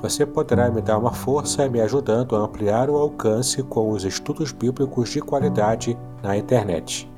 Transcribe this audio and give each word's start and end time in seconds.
Você 0.00 0.24
poderá 0.24 0.70
me 0.70 0.80
dar 0.80 0.98
uma 0.98 1.12
força 1.12 1.68
me 1.68 1.80
ajudando 1.80 2.36
a 2.36 2.40
ampliar 2.40 2.88
o 2.88 2.96
alcance 2.96 3.62
com 3.62 3.90
os 3.90 4.04
estudos 4.04 4.52
bíblicos 4.52 5.10
de 5.10 5.20
qualidade 5.20 5.96
na 6.22 6.36
internet. 6.36 7.08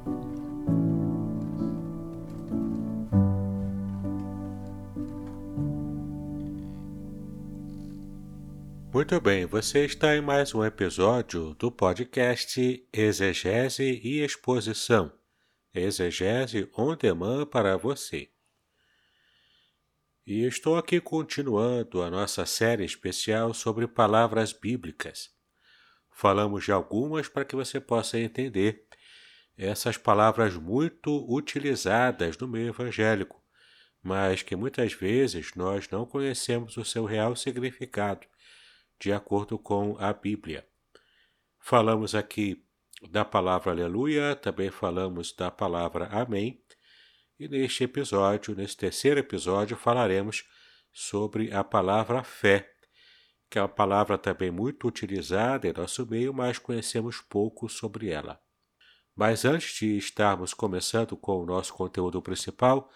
Muito 8.93 9.21
bem, 9.21 9.45
você 9.45 9.85
está 9.85 10.17
em 10.17 10.23
mais 10.23 10.55
um 10.55 10.65
episódio 10.65 11.55
do 11.59 11.71
podcast 11.71 12.89
Exegese 12.91 14.01
e 14.03 14.25
Exposição. 14.25 15.13
Exegese 15.75 16.67
on 16.79 16.97
demand 16.97 17.45
para 17.47 17.77
você. 17.77 18.36
E 20.29 20.45
estou 20.45 20.77
aqui 20.77 21.01
continuando 21.01 22.03
a 22.03 22.11
nossa 22.11 22.45
série 22.45 22.85
especial 22.85 23.55
sobre 23.55 23.87
palavras 23.87 24.53
bíblicas. 24.53 25.31
Falamos 26.11 26.65
de 26.65 26.73
algumas 26.73 27.29
para 27.29 27.45
que 27.45 27.55
você 27.55 27.79
possa 27.79 28.19
entender 28.19 28.89
essas 29.57 29.97
palavras 29.97 30.57
muito 30.57 31.25
utilizadas 31.33 32.37
no 32.39 32.49
meio 32.49 32.71
evangélico, 32.71 33.41
mas 34.03 34.43
que 34.43 34.57
muitas 34.57 34.93
vezes 34.93 35.55
nós 35.55 35.89
não 35.91 36.05
conhecemos 36.05 36.77
o 36.77 36.85
seu 36.85 37.05
real 37.05 37.37
significado, 37.37 38.27
de 38.99 39.13
acordo 39.13 39.57
com 39.57 39.97
a 39.97 40.13
Bíblia. 40.13 40.67
Falamos 41.61 42.17
aqui 42.17 42.67
da 43.13 43.25
palavra 43.25 43.71
aleluia, 43.71 44.35
também 44.35 44.73
falamos 44.73 45.33
da 45.33 45.53
palavra 45.53 46.07
amém, 46.07 46.61
e 47.39 47.49
neste 47.49 47.85
episódio, 47.85 48.55
nesse 48.55 48.77
terceiro 48.77 49.21
episódio, 49.21 49.77
falaremos 49.77 50.45
sobre 50.93 51.53
a 51.53 51.63
palavra 51.63 52.25
fé, 52.25 52.73
que 53.51 53.59
é 53.59 53.63
uma 53.63 53.69
palavra 53.69 54.17
também 54.17 54.51
muito 54.51 54.89
utilizada 54.89 55.69
em 55.69 55.73
nosso 55.73 56.07
meio, 56.07 56.33
mas 56.33 56.59
conhecemos 56.59 57.21
pouco 57.21 57.69
sobre 57.69 58.09
ela. 58.09 58.41
Mas 59.15 59.45
antes 59.45 59.79
de 59.79 59.97
estarmos 59.97 60.55
começando 60.55 61.17
com 61.17 61.43
o 61.43 61.47
nosso 61.47 61.75
conteúdo 61.75 62.21
principal, 62.23 62.91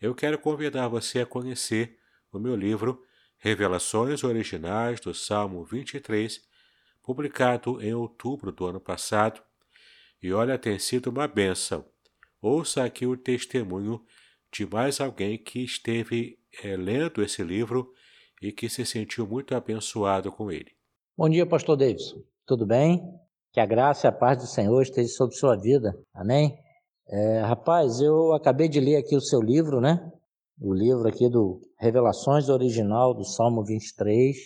eu 0.00 0.14
quero 0.14 0.38
convidar 0.38 0.88
você 0.88 1.20
a 1.20 1.26
conhecer 1.26 1.98
o 2.32 2.38
meu 2.38 2.54
livro 2.54 3.02
Revelações 3.38 4.24
Originais 4.24 5.00
do 5.00 5.14
Salmo 5.14 5.64
23, 5.64 6.40
publicado 7.02 7.80
em 7.80 7.94
outubro 7.94 8.50
do 8.50 8.66
ano 8.66 8.80
passado. 8.80 9.40
E 10.22 10.32
olha, 10.32 10.58
tem 10.58 10.78
sido 10.78 11.08
uma 11.08 11.28
benção. 11.28 11.84
Ouça 12.40 12.84
aqui 12.84 13.06
o 13.06 13.16
testemunho 13.16 14.00
de 14.52 14.66
mais 14.66 15.00
alguém 15.00 15.38
que 15.38 15.64
esteve 15.64 16.38
é, 16.62 16.76
lendo 16.76 17.22
esse 17.22 17.42
livro 17.42 17.90
e 18.42 18.52
que 18.52 18.68
se 18.68 18.84
sentiu 18.84 19.26
muito 19.26 19.54
abençoado 19.54 20.30
com 20.30 20.50
ele. 20.50 20.70
Bom 21.16 21.28
dia, 21.28 21.46
Pastor 21.46 21.76
Davidson. 21.76 22.22
Tudo 22.46 22.66
bem? 22.66 23.02
Que 23.52 23.60
a 23.60 23.66
graça 23.66 24.06
e 24.06 24.08
a 24.08 24.12
paz 24.12 24.38
do 24.38 24.46
Senhor 24.46 24.82
esteja 24.82 25.08
sobre 25.08 25.34
sua 25.34 25.56
vida. 25.56 25.98
Amém? 26.14 26.54
É, 27.08 27.40
rapaz, 27.40 28.00
eu 28.00 28.32
acabei 28.34 28.68
de 28.68 28.80
ler 28.80 28.96
aqui 28.96 29.16
o 29.16 29.20
seu 29.20 29.40
livro, 29.40 29.80
né? 29.80 29.98
O 30.60 30.74
livro 30.74 31.08
aqui 31.08 31.28
do 31.28 31.60
Revelações 31.78 32.48
Original 32.48 33.14
do 33.14 33.24
Salmo 33.24 33.64
23 33.64 34.36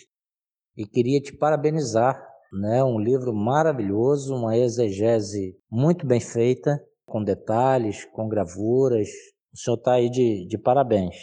e 0.77 0.85
queria 0.85 1.19
te 1.19 1.35
parabenizar, 1.35 2.21
né? 2.53 2.83
Um 2.83 2.99
livro 2.99 3.33
maravilhoso, 3.33 4.35
uma 4.35 4.57
exegese 4.57 5.57
muito 5.69 6.05
bem 6.05 6.19
feita, 6.19 6.79
com 7.11 7.23
detalhes, 7.23 8.05
com 8.05 8.27
gravuras. 8.27 9.09
O 9.53 9.57
senhor 9.57 9.75
está 9.75 9.93
aí 9.93 10.09
de, 10.09 10.47
de 10.47 10.57
parabéns. 10.57 11.15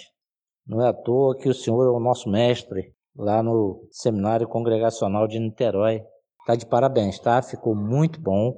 Não 0.66 0.82
é 0.82 0.88
à 0.88 0.92
toa 0.92 1.36
que 1.36 1.48
o 1.48 1.54
senhor 1.54 1.86
é 1.86 1.90
o 1.90 1.98
nosso 1.98 2.28
mestre 2.28 2.94
lá 3.16 3.42
no 3.42 3.88
Seminário 3.90 4.46
Congregacional 4.46 5.26
de 5.26 5.40
Niterói. 5.40 6.04
Tá 6.46 6.54
de 6.54 6.66
parabéns, 6.66 7.18
tá? 7.18 7.40
Ficou 7.40 7.74
muito 7.74 8.20
bom. 8.20 8.54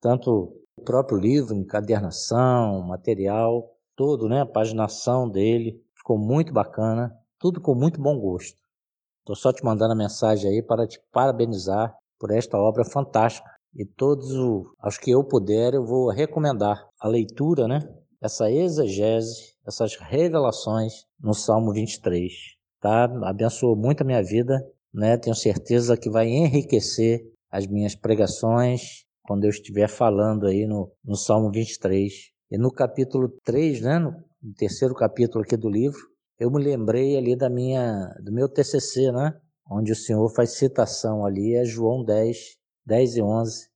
Tanto 0.00 0.54
o 0.76 0.82
próprio 0.82 1.18
livro, 1.18 1.54
encadernação, 1.54 2.82
material, 2.82 3.70
todo, 3.96 4.28
né? 4.28 4.42
A 4.42 4.46
paginação 4.46 5.28
dele. 5.28 5.82
Ficou 5.96 6.18
muito 6.18 6.52
bacana. 6.52 7.16
Tudo 7.38 7.60
com 7.60 7.74
muito 7.74 8.00
bom 8.00 8.18
gosto. 8.18 8.58
Estou 9.20 9.34
só 9.34 9.52
te 9.52 9.64
mandando 9.64 9.94
a 9.94 9.96
mensagem 9.96 10.50
aí 10.50 10.62
para 10.62 10.86
te 10.86 11.00
parabenizar 11.10 11.96
por 12.18 12.30
esta 12.30 12.58
obra 12.58 12.84
fantástica. 12.84 13.50
E 13.76 13.84
todos 13.84 14.30
os 14.30 14.98
que 14.98 15.10
eu 15.10 15.24
puder, 15.24 15.74
eu 15.74 15.84
vou 15.84 16.10
recomendar 16.10 16.86
a 17.00 17.08
leitura, 17.08 17.66
né? 17.66 17.80
Essa 18.22 18.50
exegese, 18.50 19.54
essas 19.66 19.96
revelações 19.96 21.04
no 21.20 21.34
Salmo 21.34 21.72
23. 21.72 22.32
Tá? 22.80 23.04
Abençoou 23.24 23.76
muito 23.76 24.02
a 24.02 24.04
minha 24.04 24.22
vida, 24.22 24.64
né? 24.92 25.16
Tenho 25.16 25.34
certeza 25.34 25.96
que 25.96 26.08
vai 26.08 26.28
enriquecer 26.28 27.20
as 27.50 27.66
minhas 27.66 27.94
pregações 27.94 29.04
quando 29.24 29.44
eu 29.44 29.50
estiver 29.50 29.88
falando 29.88 30.46
aí 30.46 30.66
no, 30.66 30.92
no 31.04 31.16
Salmo 31.16 31.50
23. 31.50 32.12
E 32.50 32.58
no 32.58 32.70
capítulo 32.70 33.28
3, 33.44 33.80
né, 33.80 33.98
no, 33.98 34.12
no 34.42 34.54
terceiro 34.54 34.94
capítulo 34.94 35.42
aqui 35.42 35.56
do 35.56 35.68
livro, 35.68 35.98
eu 36.38 36.50
me 36.50 36.62
lembrei 36.62 37.16
ali 37.16 37.34
da 37.34 37.48
minha, 37.48 38.14
do 38.22 38.32
meu 38.32 38.48
TCC, 38.48 39.10
né, 39.10 39.34
onde 39.70 39.92
o 39.92 39.96
Senhor 39.96 40.28
faz 40.34 40.50
citação 40.58 41.24
ali, 41.24 41.54
é 41.54 41.64
João 41.64 42.04
10, 42.04 42.56
10 42.86 43.16
e 43.16 43.22
11, 43.22 43.68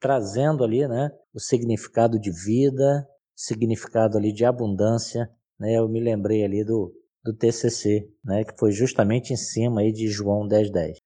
trazendo 0.00 0.64
ali, 0.64 0.86
né, 0.88 1.10
o 1.34 1.40
significado 1.40 2.18
de 2.18 2.30
vida, 2.30 3.06
significado 3.36 4.18
ali 4.18 4.32
de 4.32 4.44
abundância, 4.44 5.30
né, 5.58 5.74
eu 5.78 5.88
me 5.88 6.00
lembrei 6.00 6.44
ali 6.44 6.64
do, 6.64 6.92
do 7.24 7.34
TCC, 7.34 8.08
né, 8.24 8.44
que 8.44 8.58
foi 8.58 8.72
justamente 8.72 9.32
em 9.32 9.36
cima 9.36 9.80
aí 9.80 9.92
de 9.92 10.08
João 10.08 10.46
10, 10.46 10.70
10. 10.70 10.98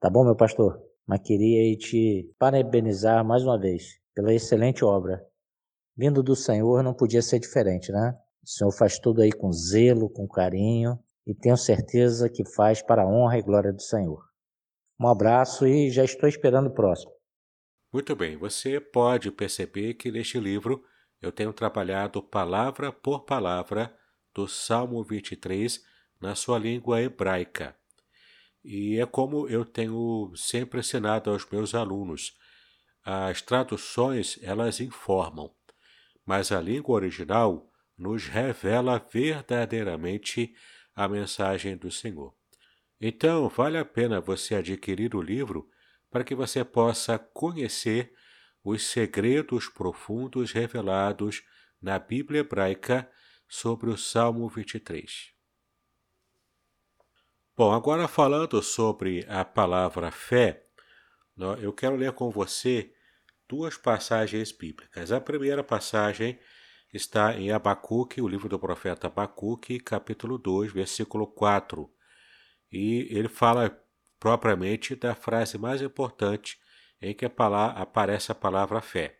Tá 0.00 0.10
bom, 0.10 0.24
meu 0.24 0.36
pastor? 0.36 0.90
mas 1.10 1.22
queria 1.22 1.76
te 1.76 2.32
parabenizar 2.38 3.24
mais 3.24 3.42
uma 3.42 3.58
vez 3.58 3.98
pela 4.14 4.32
excelente 4.32 4.84
obra. 4.84 5.20
Vindo 5.96 6.22
do 6.22 6.36
Senhor 6.36 6.84
não 6.84 6.94
podia 6.94 7.20
ser 7.20 7.40
diferente, 7.40 7.90
né? 7.90 8.16
O 8.44 8.48
Senhor 8.48 8.70
faz 8.70 8.96
tudo 8.96 9.20
aí 9.20 9.32
com 9.32 9.50
zelo, 9.50 10.08
com 10.08 10.28
carinho 10.28 10.96
e 11.26 11.34
tenho 11.34 11.56
certeza 11.56 12.30
que 12.30 12.48
faz 12.54 12.80
para 12.80 13.02
a 13.02 13.08
honra 13.08 13.38
e 13.38 13.42
glória 13.42 13.72
do 13.72 13.82
Senhor. 13.82 14.22
Um 15.00 15.08
abraço 15.08 15.66
e 15.66 15.90
já 15.90 16.04
estou 16.04 16.28
esperando 16.28 16.66
o 16.66 16.74
próximo. 16.74 17.10
Muito 17.90 18.14
bem, 18.14 18.36
você 18.36 18.78
pode 18.78 19.30
perceber 19.30 19.94
que 19.94 20.12
neste 20.12 20.38
livro 20.38 20.84
eu 21.22 21.32
tenho 21.32 21.54
trabalhado 21.54 22.22
palavra 22.22 22.92
por 22.92 23.20
palavra 23.20 23.96
do 24.34 24.46
Salmo 24.46 25.02
23 25.02 25.82
na 26.20 26.34
sua 26.34 26.58
língua 26.58 27.00
hebraica. 27.00 27.74
E 28.62 29.00
é 29.00 29.06
como 29.06 29.48
eu 29.48 29.64
tenho 29.64 30.32
sempre 30.36 30.80
ensinado 30.80 31.30
aos 31.30 31.48
meus 31.48 31.74
alunos. 31.74 32.36
As 33.02 33.40
traduções, 33.40 34.38
elas 34.42 34.80
informam, 34.80 35.50
mas 36.26 36.52
a 36.52 36.60
língua 36.60 36.96
original 36.96 37.70
nos 37.96 38.26
revela 38.26 38.98
verdadeiramente 38.98 40.54
a 40.94 41.08
mensagem 41.08 41.74
do 41.74 41.90
Senhor. 41.90 42.38
Então, 43.00 43.48
vale 43.48 43.78
a 43.78 43.84
pena 43.84 44.20
você 44.20 44.54
adquirir 44.54 45.14
o 45.14 45.22
livro 45.22 45.70
para 46.10 46.22
que 46.22 46.34
você 46.34 46.62
possa 46.62 47.18
conhecer 47.18 48.12
os 48.62 48.84
segredos 48.84 49.68
profundos 49.68 50.52
revelados 50.52 51.42
na 51.80 51.98
Bíblia 51.98 52.40
hebraica 52.40 53.10
sobre 53.48 53.88
o 53.88 53.96
Salmo 53.96 54.46
23. 54.48 55.32
Bom, 57.56 57.72
agora 57.72 58.06
falando 58.06 58.62
sobre 58.62 59.24
a 59.28 59.44
palavra 59.44 60.10
fé, 60.10 60.66
eu 61.62 61.72
quero 61.72 61.96
ler 61.96 62.12
com 62.12 62.30
você 62.30 62.92
duas 63.48 63.78
passagens 63.78 64.52
bíblicas. 64.52 65.10
A 65.10 65.20
primeira 65.20 65.64
passagem 65.64 66.38
está 66.92 67.34
em 67.34 67.50
Abacuque, 67.50 68.20
o 68.20 68.28
livro 68.28 68.48
do 68.48 68.58
profeta 68.58 69.06
Abacuque, 69.06 69.80
capítulo 69.80 70.36
2, 70.36 70.70
versículo 70.70 71.26
4. 71.26 71.90
E 72.70 73.08
ele 73.10 73.28
fala 73.28 73.78
propriamente 74.18 74.94
da 74.94 75.14
frase 75.14 75.58
mais 75.58 75.82
importante 75.82 76.58
em 77.00 77.14
que 77.14 77.24
aparece 77.24 78.30
a 78.30 78.34
palavra 78.34 78.80
fé. 78.80 79.18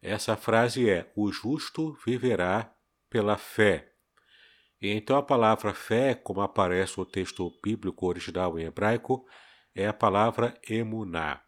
Essa 0.00 0.36
frase 0.36 0.88
é: 0.88 1.10
O 1.16 1.30
justo 1.32 1.96
viverá 2.06 2.72
pela 3.10 3.36
fé. 3.36 3.92
E 4.80 4.90
então 4.90 5.16
a 5.16 5.22
palavra 5.22 5.74
fé, 5.74 6.14
como 6.14 6.40
aparece 6.40 6.98
no 6.98 7.04
texto 7.04 7.52
bíblico 7.62 8.06
original 8.06 8.58
em 8.58 8.64
hebraico, 8.64 9.26
é 9.74 9.88
a 9.88 9.92
palavra 9.92 10.54
emuná. 10.68 11.42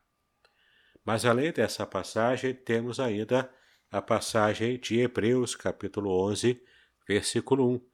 Mas 1.05 1.25
além 1.25 1.53
dessa 1.53 1.87
passagem, 1.87 2.55
temos 2.55 2.99
ainda 2.99 3.53
a 3.91 4.03
passagem 4.03 4.79
de 4.79 5.00
Hebreus, 5.00 5.55
capítulo 5.55 6.11
11, 6.29 6.61
versículo 7.06 7.69
1, 7.75 7.90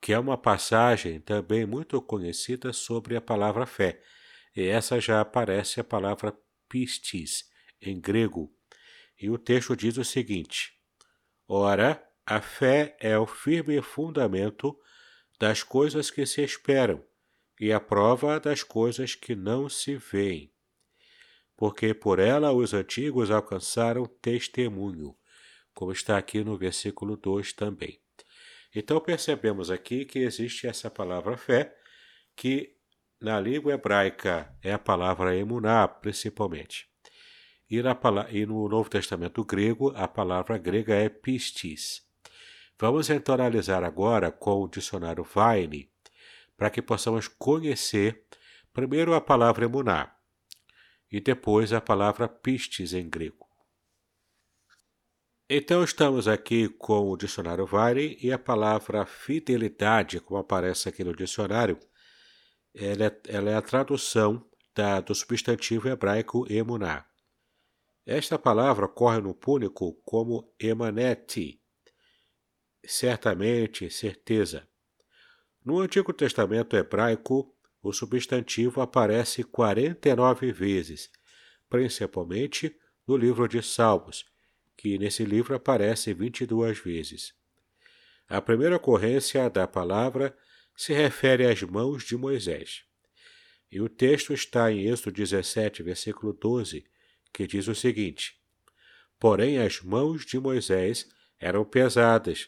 que 0.00 0.12
é 0.12 0.18
uma 0.18 0.36
passagem 0.36 1.20
também 1.20 1.66
muito 1.66 2.00
conhecida 2.00 2.72
sobre 2.72 3.16
a 3.16 3.20
palavra 3.20 3.66
fé. 3.66 4.00
E 4.54 4.62
essa 4.62 5.00
já 5.00 5.20
aparece 5.20 5.80
a 5.80 5.84
palavra 5.84 6.36
pistis, 6.68 7.44
em 7.80 8.00
grego. 8.00 8.52
E 9.20 9.30
o 9.30 9.38
texto 9.38 9.76
diz 9.76 9.96
o 9.96 10.04
seguinte: 10.04 10.72
Ora, 11.48 12.02
a 12.24 12.40
fé 12.40 12.96
é 13.00 13.18
o 13.18 13.26
firme 13.26 13.80
fundamento 13.80 14.78
das 15.38 15.62
coisas 15.62 16.10
que 16.10 16.26
se 16.26 16.42
esperam 16.42 17.04
e 17.60 17.72
a 17.72 17.80
prova 17.80 18.38
das 18.38 18.62
coisas 18.62 19.14
que 19.14 19.34
não 19.34 19.68
se 19.68 19.96
veem. 19.96 20.52
Porque 21.56 21.94
por 21.94 22.18
ela 22.18 22.52
os 22.52 22.74
antigos 22.74 23.30
alcançaram 23.30 24.04
testemunho, 24.04 25.16
como 25.72 25.92
está 25.92 26.18
aqui 26.18 26.44
no 26.44 26.56
versículo 26.56 27.16
2 27.16 27.52
também. 27.54 28.00
Então 28.78 29.00
percebemos 29.00 29.70
aqui 29.70 30.04
que 30.04 30.18
existe 30.18 30.66
essa 30.66 30.90
palavra 30.90 31.38
fé, 31.38 31.74
que 32.36 32.76
na 33.18 33.40
língua 33.40 33.72
hebraica 33.72 34.54
é 34.62 34.70
a 34.70 34.78
palavra 34.78 35.34
emuná, 35.34 35.88
principalmente. 35.88 36.86
E, 37.70 37.80
na, 37.80 37.98
e 38.30 38.44
no 38.44 38.68
Novo 38.68 38.90
Testamento 38.90 39.42
grego, 39.46 39.94
a 39.96 40.06
palavra 40.06 40.58
grega 40.58 40.94
é 40.94 41.08
pistis. 41.08 42.02
Vamos 42.78 43.08
então 43.08 43.34
analisar 43.34 43.82
agora 43.82 44.30
com 44.30 44.64
o 44.64 44.68
dicionário 44.68 45.24
Vine, 45.24 45.90
para 46.54 46.68
que 46.68 46.82
possamos 46.82 47.28
conhecer 47.28 48.26
primeiro 48.74 49.14
a 49.14 49.22
palavra 49.22 49.64
emuná 49.64 50.14
e 51.10 51.18
depois 51.18 51.72
a 51.72 51.80
palavra 51.80 52.28
pistis 52.28 52.92
em 52.92 53.08
grego. 53.08 53.45
Então 55.48 55.84
estamos 55.84 56.26
aqui 56.26 56.68
com 56.68 57.08
o 57.08 57.16
dicionário 57.16 57.64
Vine 57.64 58.18
e 58.20 58.32
a 58.32 58.38
palavra 58.38 59.06
fidelidade, 59.06 60.18
como 60.18 60.40
aparece 60.40 60.88
aqui 60.88 61.04
no 61.04 61.14
dicionário, 61.14 61.78
ela 62.74 63.04
é, 63.04 63.20
ela 63.28 63.50
é 63.50 63.54
a 63.54 63.62
tradução 63.62 64.44
da, 64.74 65.00
do 65.00 65.14
substantivo 65.14 65.88
hebraico 65.88 66.44
emuná. 66.50 67.06
Esta 68.04 68.36
palavra 68.36 68.88
corre 68.88 69.20
no 69.20 69.36
púnico 69.36 69.94
como 70.04 70.52
emanete, 70.58 71.62
certamente, 72.84 73.88
certeza. 73.88 74.68
No 75.64 75.78
Antigo 75.78 76.12
Testamento 76.12 76.76
hebraico, 76.76 77.56
o 77.80 77.92
substantivo 77.92 78.80
aparece 78.80 79.44
49 79.44 80.50
vezes, 80.50 81.08
principalmente 81.68 82.76
no 83.06 83.16
livro 83.16 83.46
de 83.46 83.62
Salmos, 83.62 84.24
que 84.76 84.98
nesse 84.98 85.24
livro 85.24 85.54
aparece 85.54 86.12
22 86.12 86.78
vezes. 86.78 87.34
A 88.28 88.40
primeira 88.40 88.76
ocorrência 88.76 89.48
da 89.48 89.66
palavra 89.66 90.36
se 90.76 90.92
refere 90.92 91.46
às 91.46 91.62
mãos 91.62 92.04
de 92.04 92.16
Moisés. 92.16 92.84
E 93.70 93.80
o 93.80 93.88
texto 93.88 94.32
está 94.32 94.70
em 94.70 94.86
Êxodo 94.86 95.12
17, 95.12 95.82
versículo 95.82 96.32
12, 96.32 96.84
que 97.32 97.46
diz 97.46 97.68
o 97.68 97.74
seguinte: 97.74 98.40
Porém, 99.18 99.58
as 99.58 99.80
mãos 99.80 100.24
de 100.24 100.38
Moisés 100.38 101.08
eram 101.38 101.64
pesadas, 101.64 102.46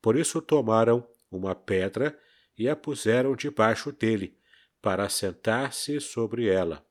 por 0.00 0.16
isso 0.16 0.40
tomaram 0.40 1.06
uma 1.30 1.54
pedra 1.54 2.18
e 2.56 2.68
a 2.68 2.76
puseram 2.76 3.34
debaixo 3.34 3.90
dele, 3.90 4.38
para 4.80 5.04
assentar-se 5.04 6.00
sobre 6.00 6.46
ela. 6.46 6.84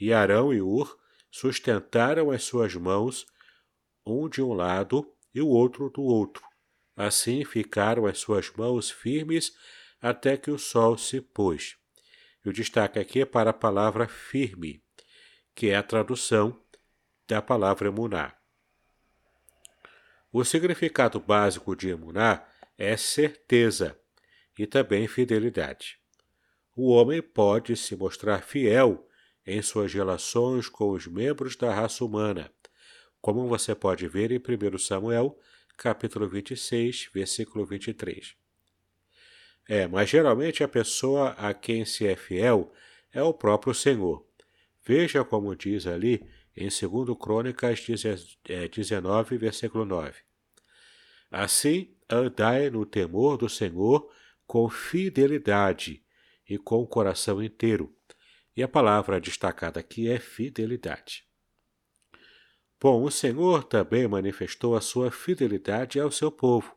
E 0.00 0.12
Arão 0.12 0.54
e 0.54 0.62
Ur 0.62 0.98
sustentaram 1.30 2.30
as 2.30 2.44
suas 2.44 2.74
mãos, 2.74 3.26
um 4.06 4.28
de 4.28 4.42
um 4.42 4.52
lado 4.52 5.10
e 5.34 5.40
o 5.40 5.48
outro 5.48 5.90
do 5.90 6.02
outro. 6.02 6.42
Assim 6.96 7.44
ficaram 7.44 8.06
as 8.06 8.18
suas 8.18 8.50
mãos 8.52 8.90
firmes 8.90 9.56
até 10.00 10.36
que 10.36 10.50
o 10.50 10.58
sol 10.58 10.98
se 10.98 11.20
pôs. 11.20 11.76
E 12.44 12.48
o 12.48 12.52
aqui 13.00 13.24
para 13.24 13.50
a 13.50 13.54
palavra 13.54 14.08
firme, 14.08 14.82
que 15.54 15.68
é 15.68 15.76
a 15.76 15.82
tradução 15.82 16.60
da 17.26 17.40
palavra 17.40 17.88
emuná. 17.88 18.34
O 20.32 20.44
significado 20.44 21.20
básico 21.20 21.76
de 21.76 21.90
emuná 21.90 22.44
é 22.76 22.96
certeza 22.96 23.98
e 24.58 24.66
também 24.66 25.06
fidelidade. 25.06 25.98
O 26.74 26.90
homem 26.90 27.22
pode 27.22 27.76
se 27.76 27.94
mostrar 27.94 28.42
fiel 28.42 29.06
em 29.46 29.60
suas 29.60 29.92
relações 29.92 30.68
com 30.68 30.90
os 30.90 31.06
membros 31.06 31.54
da 31.54 31.72
raça 31.72 32.04
humana, 32.04 32.50
como 33.22 33.46
você 33.46 33.72
pode 33.72 34.08
ver 34.08 34.32
em 34.32 34.38
1 34.38 34.78
Samuel, 34.78 35.38
capítulo 35.76 36.28
26, 36.28 37.08
versículo 37.14 37.64
23. 37.64 38.34
É, 39.68 39.86
mas 39.86 40.10
geralmente 40.10 40.64
a 40.64 40.68
pessoa 40.68 41.30
a 41.38 41.54
quem 41.54 41.84
se 41.84 42.04
é 42.04 42.16
fiel 42.16 42.72
é 43.12 43.22
o 43.22 43.32
próprio 43.32 43.72
Senhor. 43.72 44.26
Veja 44.84 45.24
como 45.24 45.54
diz 45.54 45.86
ali 45.86 46.28
em 46.56 46.68
2 46.68 47.16
Crônicas 47.16 47.80
19, 47.80 49.34
é, 49.36 49.38
versículo 49.38 49.84
9. 49.84 50.18
Assim, 51.30 51.94
andai 52.10 52.70
no 52.70 52.84
temor 52.84 53.38
do 53.38 53.48
Senhor 53.48 54.12
com 54.48 54.68
fidelidade 54.68 56.04
e 56.46 56.58
com 56.58 56.82
o 56.82 56.88
coração 56.88 57.40
inteiro. 57.40 57.96
E 58.56 58.64
a 58.64 58.68
palavra 58.68 59.20
destacada 59.20 59.78
aqui 59.78 60.10
é 60.10 60.18
fidelidade. 60.18 61.31
Bom, 62.82 63.04
o 63.04 63.12
Senhor 63.12 63.62
também 63.62 64.08
manifestou 64.08 64.74
a 64.74 64.80
sua 64.80 65.08
fidelidade 65.08 66.00
ao 66.00 66.10
seu 66.10 66.32
povo. 66.32 66.76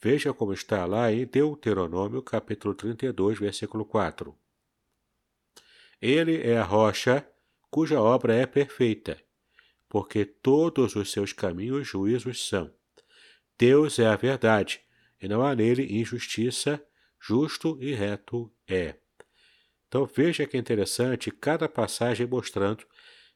Veja 0.00 0.32
como 0.32 0.54
está 0.54 0.86
lá 0.86 1.12
em 1.12 1.26
Deuteronômio, 1.26 2.22
capítulo 2.22 2.74
32, 2.74 3.40
versículo 3.40 3.84
4. 3.84 4.34
Ele 6.00 6.40
é 6.40 6.56
a 6.56 6.64
rocha 6.64 7.28
cuja 7.70 8.00
obra 8.00 8.34
é 8.34 8.46
perfeita, 8.46 9.22
porque 9.86 10.24
todos 10.24 10.96
os 10.96 11.12
seus 11.12 11.34
caminhos 11.34 11.86
juízos 11.86 12.48
são. 12.48 12.72
Deus 13.58 13.98
é 13.98 14.06
a 14.06 14.16
verdade, 14.16 14.80
e 15.20 15.28
não 15.28 15.44
há 15.44 15.54
nele 15.54 16.00
injustiça, 16.00 16.82
justo 17.20 17.76
e 17.82 17.92
reto 17.92 18.50
é. 18.66 18.94
Então 19.88 20.06
veja 20.06 20.46
que 20.46 20.56
interessante 20.56 21.30
cada 21.30 21.68
passagem 21.68 22.26
mostrando 22.26 22.86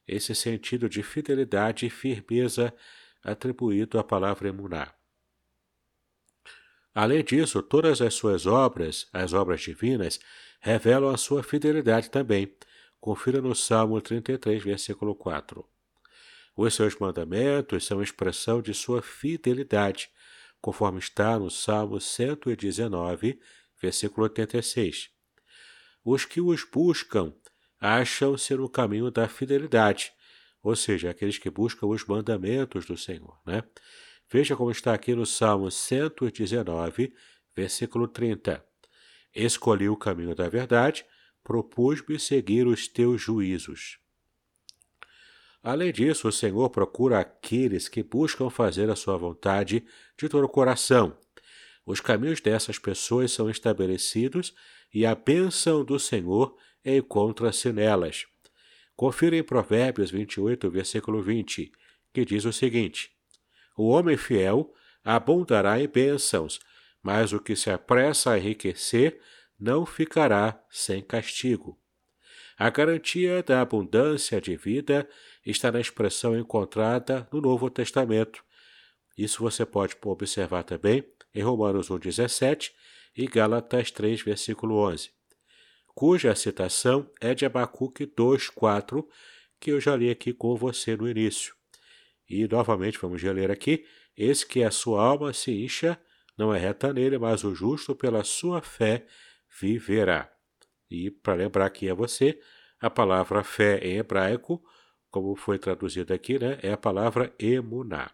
esse 0.09 0.33
sentido 0.33 0.89
de 0.89 1.03
fidelidade 1.03 1.85
e 1.85 1.89
firmeza 1.89 2.73
atribuído 3.23 3.99
à 3.99 4.03
palavra 4.03 4.49
emuná. 4.49 4.93
Além 6.93 7.23
disso, 7.23 7.61
todas 7.61 8.01
as 8.01 8.13
suas 8.13 8.45
obras, 8.45 9.07
as 9.13 9.33
obras 9.33 9.61
divinas, 9.61 10.19
revelam 10.59 11.13
a 11.13 11.17
sua 11.17 11.43
fidelidade 11.43 12.09
também. 12.09 12.53
Confira 12.99 13.41
no 13.41 13.55
Salmo 13.55 14.01
33, 14.01 14.61
versículo 14.63 15.15
4. 15.15 15.65
Os 16.55 16.73
seus 16.75 16.97
mandamentos 16.97 17.85
são 17.85 18.01
expressão 18.01 18.61
de 18.61 18.73
sua 18.73 19.01
fidelidade, 19.01 20.09
conforme 20.59 20.99
está 20.99 21.39
no 21.39 21.49
Salmo 21.49 22.01
119, 22.01 23.39
versículo 23.81 24.23
86. 24.23 25.09
Os 26.03 26.25
que 26.25 26.41
os 26.41 26.65
buscam 26.65 27.33
acham-se 27.79 28.53
no 28.55 28.69
caminho 28.69 29.09
da 29.09 29.27
fidelidade, 29.27 30.11
ou 30.61 30.75
seja, 30.75 31.09
aqueles 31.09 31.37
que 31.37 31.49
buscam 31.49 31.87
os 31.87 32.05
mandamentos 32.05 32.85
do 32.85 32.97
Senhor. 32.97 33.39
Né? 33.45 33.63
Veja 34.29 34.55
como 34.55 34.71
está 34.71 34.93
aqui 34.93 35.15
no 35.15 35.25
Salmo 35.25 35.71
119, 35.71 37.13
versículo 37.55 38.07
30. 38.07 38.63
Escolhi 39.33 39.87
o 39.87 39.95
caminho 39.95 40.35
da 40.35 40.49
verdade, 40.49 41.05
propus-me 41.43 42.19
seguir 42.19 42.67
os 42.67 42.87
teus 42.87 43.21
juízos. 43.21 43.97
Além 45.61 45.91
disso, 45.91 46.27
o 46.27 46.31
Senhor 46.31 46.69
procura 46.69 47.19
aqueles 47.19 47.89
que 47.89 48.01
buscam 48.01 48.49
fazer 48.49 48.89
a 48.89 48.95
sua 48.95 49.17
vontade 49.17 49.85
de 50.17 50.29
todo 50.29 50.45
o 50.45 50.49
coração. 50.49 51.17
Os 51.85 51.99
caminhos 51.99 52.39
dessas 52.39 52.79
pessoas 52.79 53.31
são 53.31 53.49
estabelecidos 53.49 54.53
e 54.93 55.05
a 55.05 55.13
bênção 55.15 55.83
do 55.83 55.99
Senhor 55.99 56.55
encontra-se 56.97 57.71
nelas. 57.71 58.25
Confira 58.95 59.37
em 59.37 59.43
Provérbios 59.43 60.11
28, 60.11 60.69
versículo 60.69 61.21
20, 61.21 61.71
que 62.13 62.25
diz 62.25 62.45
o 62.45 62.53
seguinte: 62.53 63.11
O 63.77 63.87
homem 63.89 64.17
fiel 64.17 64.73
abundará 65.03 65.79
em 65.79 65.87
bênçãos, 65.87 66.59
mas 67.01 67.31
o 67.31 67.39
que 67.39 67.55
se 67.55 67.69
apressa 67.69 68.31
a 68.31 68.37
enriquecer 68.37 69.19
não 69.59 69.85
ficará 69.85 70.61
sem 70.69 71.01
castigo. 71.01 71.79
A 72.57 72.69
garantia 72.69 73.41
da 73.41 73.61
abundância 73.61 74.41
de 74.41 74.57
vida 74.57 75.07
está 75.45 75.71
na 75.71 75.79
expressão 75.79 76.37
encontrada 76.37 77.27
no 77.31 77.39
Novo 77.39 77.69
Testamento. 77.69 78.43
Isso 79.17 79.41
você 79.41 79.65
pode 79.65 79.95
observar 80.03 80.63
também 80.63 81.05
em 81.33 81.41
Romanos 81.41 81.89
1,17 81.89 82.71
e 83.15 83.27
Gálatas 83.27 83.91
3, 83.91 84.21
versículo 84.21 84.75
11, 84.75 85.11
cuja 85.99 86.33
citação 86.33 87.11
é 87.19 87.35
de 87.35 87.45
Abacuque 87.45 88.05
2,4, 88.07 89.05
que 89.59 89.71
eu 89.71 89.81
já 89.81 89.97
li 89.97 90.09
aqui 90.09 90.31
com 90.31 90.55
você 90.55 90.95
no 90.95 91.09
início. 91.09 91.53
E, 92.29 92.47
novamente, 92.47 92.97
vamos 92.97 93.21
ler 93.21 93.51
aqui, 93.51 93.85
esse 94.15 94.47
que 94.47 94.63
a 94.63 94.71
sua 94.71 95.03
alma 95.03 95.33
se 95.33 95.51
incha, 95.51 95.99
não 96.37 96.53
é 96.53 96.57
reta 96.57 96.93
nele, 96.93 97.17
mas 97.17 97.43
o 97.43 97.53
justo 97.53 97.93
pela 97.93 98.23
sua 98.23 98.61
fé 98.61 99.05
viverá. 99.59 100.31
E 100.89 101.11
para 101.11 101.33
lembrar 101.33 101.65
aqui 101.65 101.89
a 101.89 101.93
você, 101.93 102.39
a 102.79 102.89
palavra 102.89 103.43
fé 103.43 103.79
em 103.79 103.97
hebraico, 103.97 104.63
como 105.11 105.35
foi 105.35 105.59
traduzida 105.59 106.13
aqui, 106.15 106.39
né, 106.39 106.59
é 106.63 106.71
a 106.71 106.77
palavra 106.77 107.35
emuná. 107.37 108.09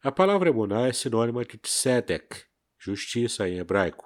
A 0.00 0.12
palavra 0.12 0.50
emuná 0.50 0.86
é 0.86 0.92
sinônima 0.92 1.44
de 1.44 1.58
tzedek, 1.58 2.44
justiça 2.78 3.48
em 3.48 3.58
hebraico, 3.58 4.05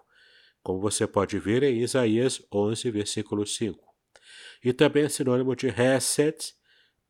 como 0.63 0.81
você 0.81 1.07
pode 1.07 1.39
ver 1.39 1.63
em 1.63 1.81
Isaías 1.81 2.43
11, 2.53 2.91
versículo 2.91 3.47
5. 3.47 3.79
E 4.63 4.73
também 4.73 5.05
é 5.05 5.09
sinônimo 5.09 5.57
de 5.57 5.69
hesed, 5.69 6.37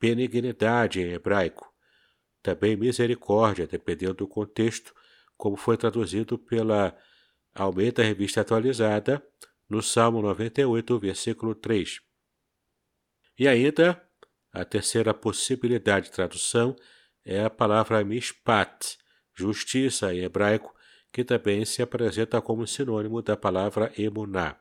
benignidade 0.01 1.01
em 1.01 1.13
hebraico. 1.13 1.69
Também 2.43 2.77
misericórdia, 2.77 3.67
dependendo 3.67 4.15
do 4.15 4.29
contexto, 4.29 4.95
como 5.37 5.57
foi 5.57 5.77
traduzido 5.77 6.39
pela 6.39 6.97
Almeida 7.55 8.03
Revista 8.03 8.41
Atualizada, 8.41 9.23
no 9.69 9.83
Salmo 9.83 10.23
98, 10.23 10.99
versículo 10.99 11.55
3. 11.55 12.01
E 13.39 13.47
ainda, 13.47 14.03
a 14.53 14.65
terceira 14.65 15.15
possibilidade 15.15 16.07
de 16.07 16.13
tradução 16.13 16.75
é 17.25 17.45
a 17.45 17.51
palavra 17.51 18.05
mishpat, 18.05 18.99
justiça 19.35 20.13
em 20.13 20.21
hebraico, 20.21 20.75
que 21.13 21.25
também 21.25 21.65
se 21.65 21.83
apresenta 21.83 22.41
como 22.41 22.67
sinônimo 22.67 23.23
da 23.23 23.37
palavra 23.37 23.93
emuná. 23.99 24.57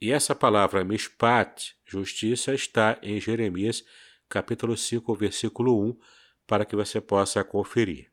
E 0.00 0.12
essa 0.12 0.34
palavra 0.34 0.84
mishpat, 0.84 1.74
justiça, 1.84 2.54
está 2.54 2.98
em 3.02 3.20
Jeremias 3.20 3.84
capítulo 4.28 4.76
5, 4.76 5.14
versículo 5.14 5.80
1, 5.90 5.98
para 6.46 6.64
que 6.64 6.76
você 6.76 7.00
possa 7.00 7.42
conferir. 7.42 8.10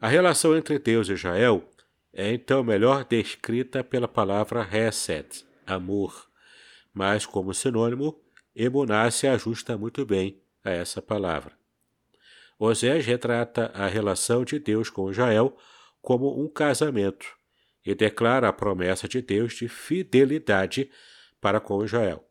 A 0.00 0.08
relação 0.08 0.56
entre 0.56 0.78
Deus 0.78 1.08
e 1.08 1.14
Israel 1.14 1.68
é 2.12 2.32
então 2.32 2.62
melhor 2.62 3.04
descrita 3.04 3.82
pela 3.82 4.08
palavra 4.08 4.66
Hesed, 4.70 5.44
amor, 5.66 6.30
mas 6.94 7.26
como 7.26 7.52
sinônimo, 7.52 8.18
Emuná 8.54 9.10
se 9.10 9.26
ajusta 9.26 9.76
muito 9.76 10.06
bem 10.06 10.40
a 10.64 10.70
essa 10.70 11.02
palavra. 11.02 11.52
Osés 12.58 13.04
retrata 13.04 13.70
a 13.74 13.86
relação 13.86 14.44
de 14.44 14.58
Deus 14.58 14.88
com 14.88 15.10
Israel 15.10 15.56
como 16.00 16.40
um 16.42 16.48
casamento 16.48 17.26
e 17.84 17.94
declara 17.94 18.48
a 18.48 18.52
promessa 18.52 19.06
de 19.06 19.20
Deus 19.20 19.54
de 19.54 19.68
fidelidade 19.68 20.90
para 21.40 21.60
com 21.60 21.84
Israel. 21.84 22.26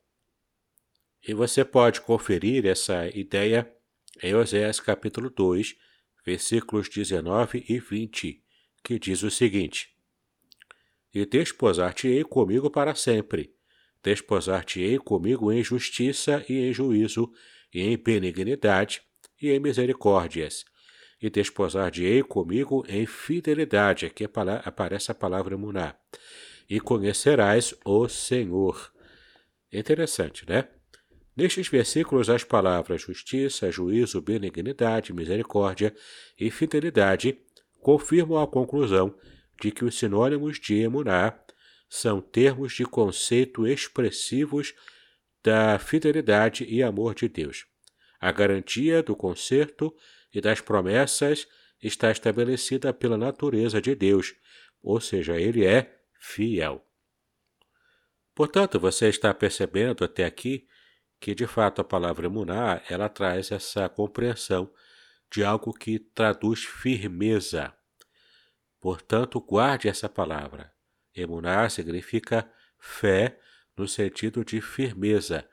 E 1.28 1.34
você 1.34 1.64
pode 1.64 2.02
conferir 2.02 2.66
essa 2.66 3.08
ideia 3.08 3.72
em 4.22 4.34
Osés 4.34 4.80
capítulo 4.80 5.30
2, 5.30 5.76
versículos 6.26 6.90
19 6.90 7.66
e 7.68 7.80
20 7.80 8.44
que 8.86 9.00
diz 9.00 9.24
o 9.24 9.32
seguinte: 9.32 9.90
E 11.14 11.26
desposar-te-ei 11.26 12.24
comigo 12.24 12.70
para 12.70 12.94
sempre, 12.94 13.54
desposar-te-ei 14.04 15.00
comigo 15.00 15.52
em 15.52 15.64
justiça 15.64 16.46
e 16.48 16.60
em 16.60 16.72
juízo, 16.72 17.34
e 17.74 17.82
em 17.82 17.98
benignidade 17.98 19.02
e 19.42 19.52
em 19.52 19.60
misericórdias, 19.60 20.66
e 21.22 21.30
desposar-te-ei 21.30 22.24
comigo 22.24 22.86
em 22.88 23.06
fidelidade, 23.06 24.06
aqui 24.06 24.28
aparece 24.64 25.12
a 25.12 25.16
palavra 25.16 25.58
muná, 25.58 25.96
e 26.70 26.80
conhecerás 26.80 27.74
o 27.86 28.08
Senhor. 28.08 28.92
Interessante, 29.72 30.48
né? 30.48 30.68
Nestes 31.36 31.68
versículos, 31.68 32.30
as 32.30 32.44
palavras 32.44 33.02
justiça, 33.02 33.70
juízo, 33.70 34.22
benignidade, 34.22 35.12
misericórdia 35.12 35.94
e 36.40 36.50
fidelidade 36.50 37.38
confirmam 37.82 38.42
a 38.42 38.48
conclusão 38.48 39.14
de 39.62 39.70
que 39.70 39.84
os 39.84 39.98
sinônimos 39.98 40.60
de 40.60 40.76
emuná 40.76 41.38
são 41.90 42.22
termos 42.22 42.74
de 42.74 42.86
conceito 42.86 43.68
expressivos 43.68 44.74
da 45.44 45.78
fidelidade 45.78 46.64
e 46.64 46.82
amor 46.82 47.14
de 47.14 47.28
Deus. 47.28 47.66
A 48.20 48.32
garantia 48.32 49.04
do 49.04 49.16
conserto 49.16 49.96
e 50.34 50.42
das 50.42 50.62
promessas 50.62 51.48
está 51.82 52.12
estabelecida 52.12 52.94
pela 52.94 53.18
natureza 53.18 53.82
de 53.82 53.94
Deus, 53.96 54.36
ou 54.82 55.00
seja, 55.00 55.40
ele 55.40 55.66
é 55.66 56.00
fiel. 56.20 56.86
Portanto, 58.34 58.80
você 58.80 59.08
está 59.08 59.34
percebendo 59.34 60.04
até 60.04 60.26
aqui 60.26 60.68
que, 61.20 61.34
de 61.34 61.48
fato, 61.48 61.82
a 61.82 61.84
palavra 61.84 62.26
emuná, 62.26 62.82
ela 62.90 63.08
traz 63.08 63.52
essa 63.52 63.88
compreensão 63.88 64.72
de 65.32 65.44
algo 65.44 65.74
que 65.74 66.00
traduz 66.00 66.64
firmeza. 66.64 67.74
Portanto, 68.80 69.40
guarde 69.40 69.88
essa 69.88 70.10
palavra. 70.10 70.72
Emuná 71.16 71.70
significa 71.70 72.50
fé 72.78 73.40
no 73.78 73.88
sentido 73.88 74.44
de 74.44 74.62
firmeza, 74.62 75.48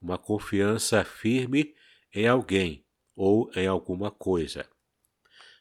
uma 0.00 0.18
confiança 0.18 1.04
firme 1.04 1.74
em 2.16 2.26
alguém 2.26 2.82
ou 3.14 3.50
em 3.54 3.66
alguma 3.66 4.10
coisa. 4.10 4.66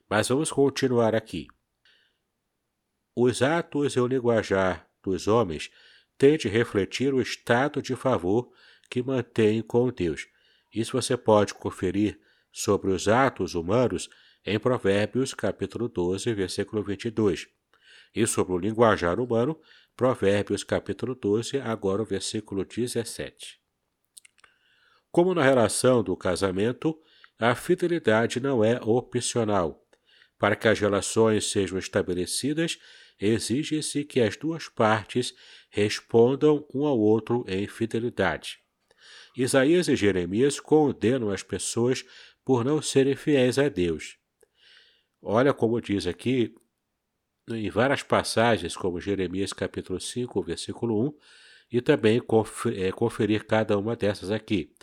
Mas 0.09 0.29
vamos 0.29 0.51
continuar 0.51 1.13
aqui. 1.13 1.47
Os 3.13 3.41
atos 3.41 3.95
e 3.95 3.99
o 3.99 4.07
linguajar 4.07 4.89
dos 5.03 5.27
homens 5.27 5.69
têm 6.17 6.37
de 6.37 6.47
refletir 6.47 7.13
o 7.13 7.21
estado 7.21 7.81
de 7.81 7.93
favor 7.93 8.49
que 8.89 9.03
mantêm 9.03 9.61
com 9.61 9.89
Deus. 9.89 10.27
Isso 10.73 10.93
você 10.93 11.17
pode 11.17 11.53
conferir 11.53 12.17
sobre 12.53 12.89
os 12.91 13.09
atos 13.09 13.53
humanos 13.53 14.09
em 14.45 14.57
Provérbios, 14.57 15.33
capítulo 15.33 15.89
12, 15.89 16.33
versículo 16.33 16.81
22. 16.83 17.47
E 18.15 18.25
sobre 18.25 18.53
o 18.53 18.57
linguajar 18.57 19.19
humano, 19.19 19.59
Provérbios, 19.93 20.63
capítulo 20.63 21.15
12, 21.15 21.57
agora 21.59 22.01
o 22.01 22.05
versículo 22.05 22.63
17. 22.63 23.64
Como 25.15 25.33
na 25.33 25.41
relação 25.41 26.03
do 26.03 26.13
casamento, 26.17 26.93
a 27.39 27.55
fidelidade 27.55 28.37
não 28.41 28.61
é 28.61 28.81
opcional. 28.83 29.81
Para 30.37 30.57
que 30.57 30.67
as 30.67 30.77
relações 30.77 31.49
sejam 31.49 31.79
estabelecidas, 31.79 32.77
exige-se 33.17 34.03
que 34.03 34.19
as 34.19 34.35
duas 34.35 34.67
partes 34.67 35.33
respondam 35.69 36.67
um 36.73 36.85
ao 36.85 36.99
outro 36.99 37.45
em 37.47 37.65
fidelidade. 37.65 38.57
Isaías 39.37 39.87
e 39.87 39.95
Jeremias 39.95 40.59
condenam 40.59 41.29
as 41.31 41.41
pessoas 41.41 42.03
por 42.43 42.65
não 42.65 42.81
serem 42.81 43.15
fiéis 43.15 43.57
a 43.57 43.69
Deus. 43.69 44.17
Olha 45.21 45.53
como 45.53 45.79
diz 45.79 46.07
aqui, 46.07 46.53
em 47.49 47.69
várias 47.69 48.03
passagens, 48.03 48.75
como 48.75 48.99
Jeremias 48.99 49.53
capítulo 49.53 49.97
5, 49.97 50.43
versículo 50.43 51.07
1, 51.07 51.13
e 51.71 51.81
também 51.81 52.21
é, 52.75 52.91
conferir 52.91 53.45
cada 53.45 53.77
uma 53.77 53.95
dessas 53.95 54.31
aqui. 54.31 54.73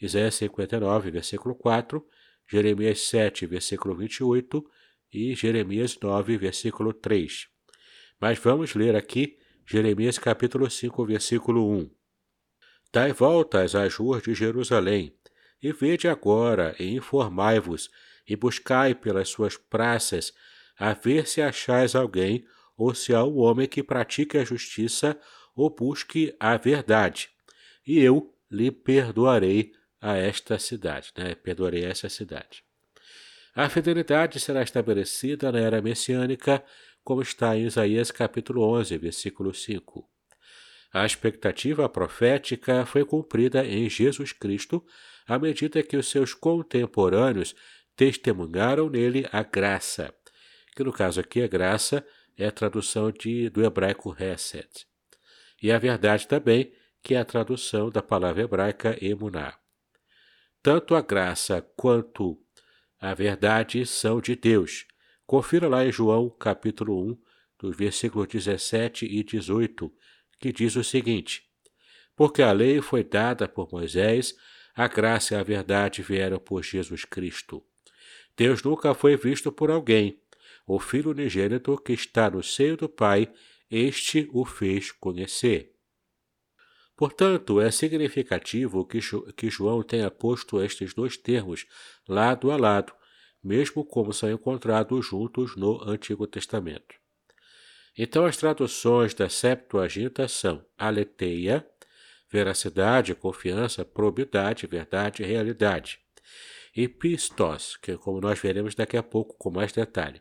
Isaías 0.00 0.34
59, 0.36 1.10
versículo 1.10 1.54
4, 1.54 2.06
Jeremias 2.50 3.00
7, 3.02 3.46
versículo 3.46 3.94
28 3.96 4.64
e 5.12 5.34
Jeremias 5.34 5.98
9, 6.00 6.38
versículo 6.38 6.92
3. 6.92 7.48
Mas 8.20 8.38
vamos 8.38 8.74
ler 8.74 8.94
aqui 8.96 9.38
Jeremias 9.66 10.18
capítulo 10.18 10.70
5, 10.70 11.04
versículo 11.04 11.70
1. 11.70 11.90
Dai 12.92 13.12
voltas 13.12 13.74
às 13.74 13.94
ruas 13.96 14.22
de 14.22 14.34
Jerusalém, 14.34 15.14
e 15.62 15.72
vede 15.72 16.08
agora, 16.08 16.74
e 16.78 16.94
informai-vos, 16.94 17.90
e 18.26 18.34
buscai 18.34 18.94
pelas 18.94 19.28
suas 19.28 19.56
praças, 19.56 20.32
a 20.78 20.94
ver 20.94 21.26
se 21.26 21.42
achais 21.42 21.94
alguém, 21.94 22.46
ou 22.76 22.94
se 22.94 23.12
há 23.12 23.24
um 23.24 23.38
homem 23.38 23.66
que 23.66 23.82
pratique 23.82 24.38
a 24.38 24.44
justiça, 24.44 25.20
ou 25.58 25.68
busque 25.68 26.34
a 26.38 26.56
verdade. 26.56 27.28
E 27.86 27.98
eu 27.98 28.32
lhe 28.50 28.70
perdoarei 28.70 29.72
a 30.00 30.16
esta 30.16 30.58
cidade, 30.58 31.10
né? 31.16 31.34
Perdoarei 31.34 31.84
essa 31.84 32.08
cidade. 32.08 32.62
A 33.54 33.68
fidelidade 33.68 34.38
será 34.38 34.62
estabelecida 34.62 35.50
na 35.50 35.58
era 35.58 35.82
messiânica, 35.82 36.64
como 37.02 37.22
está 37.22 37.56
em 37.56 37.64
Isaías 37.64 38.10
capítulo 38.12 38.62
11, 38.62 38.96
versículo 38.98 39.52
5. 39.52 40.08
A 40.92 41.04
expectativa 41.04 41.88
profética 41.88 42.86
foi 42.86 43.04
cumprida 43.04 43.66
em 43.66 43.90
Jesus 43.90 44.32
Cristo 44.32 44.84
à 45.26 45.38
medida 45.38 45.82
que 45.82 45.96
os 45.96 46.08
seus 46.08 46.32
contemporâneos 46.32 47.54
testemunharam 47.96 48.88
nele 48.88 49.28
a 49.32 49.42
graça, 49.42 50.14
que 50.76 50.84
no 50.84 50.92
caso 50.92 51.20
aqui 51.20 51.42
a 51.42 51.48
graça 51.48 52.06
é 52.36 52.46
a 52.46 52.52
tradução 52.52 53.10
de, 53.10 53.50
do 53.50 53.64
hebraico 53.64 54.16
Hesed. 54.18 54.86
E 55.62 55.72
a 55.72 55.78
verdade 55.78 56.26
também, 56.26 56.72
que 57.02 57.14
é 57.14 57.18
a 57.18 57.24
tradução 57.24 57.90
da 57.90 58.02
palavra 58.02 58.42
hebraica 58.42 58.96
emuná. 59.00 59.58
Tanto 60.62 60.94
a 60.94 61.00
graça 61.00 61.62
quanto 61.76 62.38
a 63.00 63.14
verdade 63.14 63.86
são 63.86 64.20
de 64.20 64.34
Deus. 64.34 64.86
Confira 65.26 65.68
lá 65.68 65.84
em 65.84 65.92
João 65.92 66.30
capítulo 66.30 67.10
1, 67.12 67.18
dos 67.58 67.76
versículos 67.76 68.28
17 68.28 69.06
e 69.06 69.22
18, 69.22 69.92
que 70.40 70.52
diz 70.52 70.76
o 70.76 70.84
seguinte: 70.84 71.42
Porque 72.16 72.42
a 72.42 72.52
lei 72.52 72.80
foi 72.80 73.04
dada 73.04 73.48
por 73.48 73.68
Moisés, 73.72 74.34
a 74.74 74.86
graça 74.86 75.34
e 75.34 75.36
a 75.36 75.42
verdade 75.42 76.02
vieram 76.02 76.38
por 76.38 76.62
Jesus 76.62 77.04
Cristo. 77.04 77.64
Deus 78.36 78.62
nunca 78.62 78.94
foi 78.94 79.16
visto 79.16 79.50
por 79.50 79.70
alguém. 79.70 80.20
O 80.66 80.78
Filho 80.78 81.10
unigênito 81.10 81.76
que 81.78 81.92
está 81.92 82.30
no 82.30 82.42
seio 82.42 82.76
do 82.76 82.88
Pai, 82.88 83.32
este 83.70 84.28
o 84.32 84.44
fez 84.44 84.90
conhecer. 84.92 85.74
Portanto, 86.96 87.60
é 87.60 87.70
significativo 87.70 88.84
que, 88.84 88.98
que 89.36 89.48
João 89.48 89.82
tenha 89.82 90.10
posto 90.10 90.60
estes 90.60 90.92
dois 90.92 91.16
termos 91.16 91.64
lado 92.08 92.50
a 92.50 92.56
lado, 92.56 92.92
mesmo 93.42 93.84
como 93.84 94.12
são 94.12 94.30
encontrados 94.30 95.06
juntos 95.06 95.54
no 95.54 95.80
Antigo 95.88 96.26
Testamento. 96.26 96.96
Então, 97.96 98.24
as 98.24 98.36
traduções 98.36 99.14
da 99.14 99.28
Septuaginta 99.28 100.26
são 100.28 100.64
aletheia, 100.76 101.64
veracidade, 102.30 103.14
confiança, 103.14 103.84
probidade, 103.84 104.66
verdade 104.66 105.22
e 105.22 105.26
realidade. 105.26 106.00
E 106.76 106.86
pistos, 106.86 107.76
que 107.76 107.96
como 107.96 108.20
nós 108.20 108.38
veremos 108.38 108.74
daqui 108.74 108.96
a 108.96 109.02
pouco 109.02 109.34
com 109.36 109.50
mais 109.50 109.72
detalhe. 109.72 110.20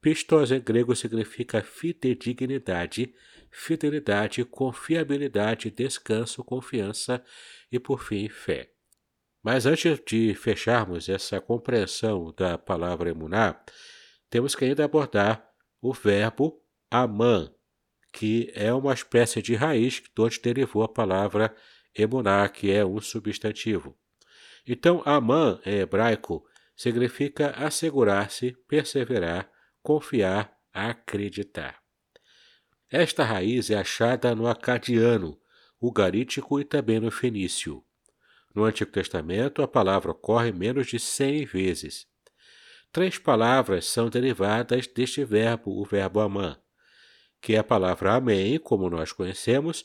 Pistos 0.00 0.50
em 0.50 0.60
grego 0.60 0.96
significa 0.96 1.62
fidedignidade, 1.62 3.14
fidelidade, 3.50 4.44
confiabilidade, 4.44 5.70
descanso, 5.70 6.42
confiança 6.42 7.22
e, 7.70 7.78
por 7.78 8.02
fim, 8.02 8.28
fé. 8.28 8.70
Mas 9.42 9.66
antes 9.66 10.00
de 10.06 10.34
fecharmos 10.34 11.08
essa 11.08 11.40
compreensão 11.40 12.32
da 12.34 12.56
palavra 12.56 13.10
emuná, 13.10 13.60
temos 14.30 14.54
que 14.54 14.64
ainda 14.64 14.84
abordar 14.84 15.46
o 15.82 15.92
verbo 15.92 16.62
Amã, 16.90 17.52
que 18.12 18.50
é 18.54 18.72
uma 18.72 18.94
espécie 18.94 19.42
de 19.42 19.54
raiz 19.54 20.02
de 20.02 20.22
onde 20.22 20.40
derivou 20.40 20.82
a 20.82 20.88
palavra 20.88 21.54
emuná, 21.94 22.48
que 22.48 22.70
é 22.70 22.84
um 22.84 23.00
substantivo. 23.00 23.96
Então, 24.66 25.02
Amã, 25.04 25.60
em 25.64 25.78
hebraico, 25.80 26.44
significa 26.76 27.50
assegurar-se, 27.50 28.56
perseverar, 28.66 29.50
confiar, 29.82 30.56
acreditar. 30.72 31.80
Esta 32.90 33.24
raiz 33.24 33.70
é 33.70 33.76
achada 33.76 34.34
no 34.34 34.46
acadiano, 34.46 35.40
ugarítico 35.80 36.60
e 36.60 36.64
também 36.64 37.00
no 37.00 37.10
fenício. 37.10 37.84
No 38.54 38.64
Antigo 38.64 38.90
Testamento, 38.90 39.62
a 39.62 39.68
palavra 39.68 40.10
ocorre 40.10 40.52
menos 40.52 40.88
de 40.88 40.98
cem 40.98 41.44
vezes. 41.44 42.06
Três 42.92 43.18
palavras 43.18 43.86
são 43.86 44.10
derivadas 44.10 44.86
deste 44.88 45.24
verbo, 45.24 45.80
o 45.80 45.84
verbo 45.84 46.20
amã 46.20 46.60
que 47.40 47.54
é 47.54 47.58
a 47.58 47.64
palavra 47.64 48.14
Amém, 48.14 48.58
como 48.58 48.90
nós 48.90 49.12
conhecemos, 49.12 49.84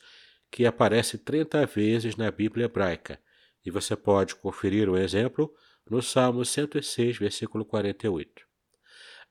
que 0.52 0.66
aparece 0.66 1.18
30 1.18 1.66
vezes 1.66 2.16
na 2.16 2.30
Bíblia 2.30 2.66
hebraica. 2.66 3.20
E 3.66 3.72
você 3.72 3.96
pode 3.96 4.36
conferir 4.36 4.90
um 4.90 4.98
exemplo 4.98 5.53
no 5.90 6.01
Salmo 6.01 6.44
106, 6.44 7.18
versículo 7.18 7.66
48. 7.66 8.46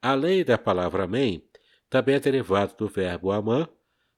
Além 0.07 0.45
da 0.45 0.59
palavra 0.59 1.05
Amém, 1.05 1.49
também 1.89 2.17
é 2.17 2.21
derivado 2.21 2.77
do 2.77 2.87
verbo 2.87 3.33
Amã 3.33 3.67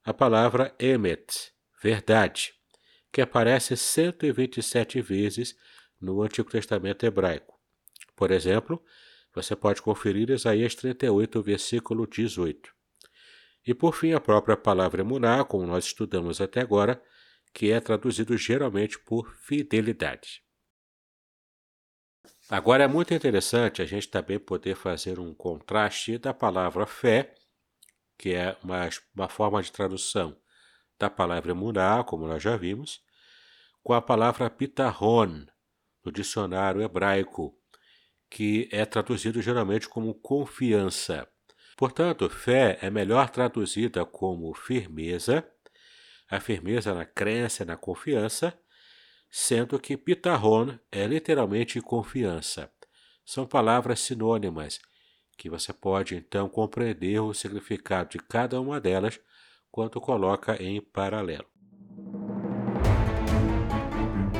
a 0.03 0.13
palavra 0.13 0.75
Emet, 0.81 1.53
verdade, 1.81 2.55
que 3.13 3.21
aparece 3.21 3.77
127 3.77 5.01
vezes 5.01 5.55
no 6.01 6.23
Antigo 6.23 6.51
Testamento 6.51 7.07
hebraico. 7.07 7.57
Por 8.17 8.33
exemplo, 8.33 8.85
você 9.33 9.55
pode 9.55 9.81
conferir 9.81 10.29
Isaías 10.29 10.75
38, 10.75 11.41
versículo 11.41 12.05
18. 12.05 12.69
E 13.65 13.73
por 13.73 13.95
fim, 13.95 14.13
a 14.13 14.19
própria 14.19 14.57
palavra 14.57 15.03
emuná, 15.03 15.45
como 15.45 15.69
nós 15.69 15.85
estudamos 15.85 16.41
até 16.41 16.63
agora, 16.63 17.01
que 17.55 17.71
é 17.71 17.79
traduzido 17.79 18.37
geralmente 18.37 18.99
por 18.99 19.33
fidelidade. 19.37 20.43
Agora 22.49 22.85
é 22.85 22.87
muito 22.87 23.13
interessante 23.13 23.83
a 23.83 23.85
gente 23.85 24.09
também 24.09 24.39
poder 24.39 24.77
fazer 24.77 25.19
um 25.19 25.35
contraste 25.35 26.17
da 26.17 26.33
palavra 26.33 26.87
fé, 26.87 27.35
que 28.17 28.35
é 28.35 28.57
uma, 28.63 28.89
uma 29.15 29.29
forma 29.29 29.61
de 29.61 29.73
tradução 29.73 30.37
da 30.97 31.11
palavra 31.11 31.51
emuná, 31.51 32.05
como 32.05 32.27
nós 32.27 32.41
já 32.41 32.57
vimos, 32.57 33.01
com 33.83 33.93
a 33.93 34.01
palavra 34.01 34.49
pitarron, 34.49 35.45
no 36.05 36.13
dicionário 36.13 36.81
hebraico, 36.83 37.59
que 38.31 38.69
é 38.71 38.85
traduzido 38.85 39.43
geralmente 39.43 39.89
como 39.89 40.15
confiança. 40.15 41.29
Portanto, 41.77 42.31
fé 42.31 42.79
é 42.81 42.89
melhor 42.89 43.29
traduzida 43.29 44.05
como 44.05 44.55
firmeza, 44.55 45.45
a 46.31 46.39
firmeza 46.39 46.95
na 46.95 47.05
crença, 47.05 47.65
na 47.65 47.77
confiança, 47.77 48.57
sendo 49.39 49.79
que 49.79 49.99
pitarron 49.99 50.79
é 50.91 51.07
literalmente 51.07 51.79
confiança. 51.83 52.71
São 53.23 53.47
palavras 53.47 54.01
sinônimas, 54.01 54.81
que 55.37 55.51
você 55.51 55.75
pode 55.75 56.17
então 56.17 56.49
compreender 56.49 57.21
o 57.21 57.35
significado 57.35 58.09
de 58.09 58.19
cada 58.19 58.59
uma 58.59 58.81
delas 58.81 59.21
quando 59.71 60.01
coloca 60.01 60.57
em 60.61 60.81
paralelo. 60.81 61.45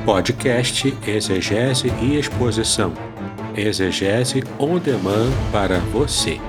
Podcast 0.03 0.87
Exegese 1.07 1.89
e 2.01 2.17
Exposição. 2.17 2.91
Exegese 3.55 4.41
on 4.57 4.79
demand 4.79 5.29
para 5.51 5.77
você. 5.91 6.39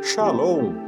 Shalom! 0.00 0.87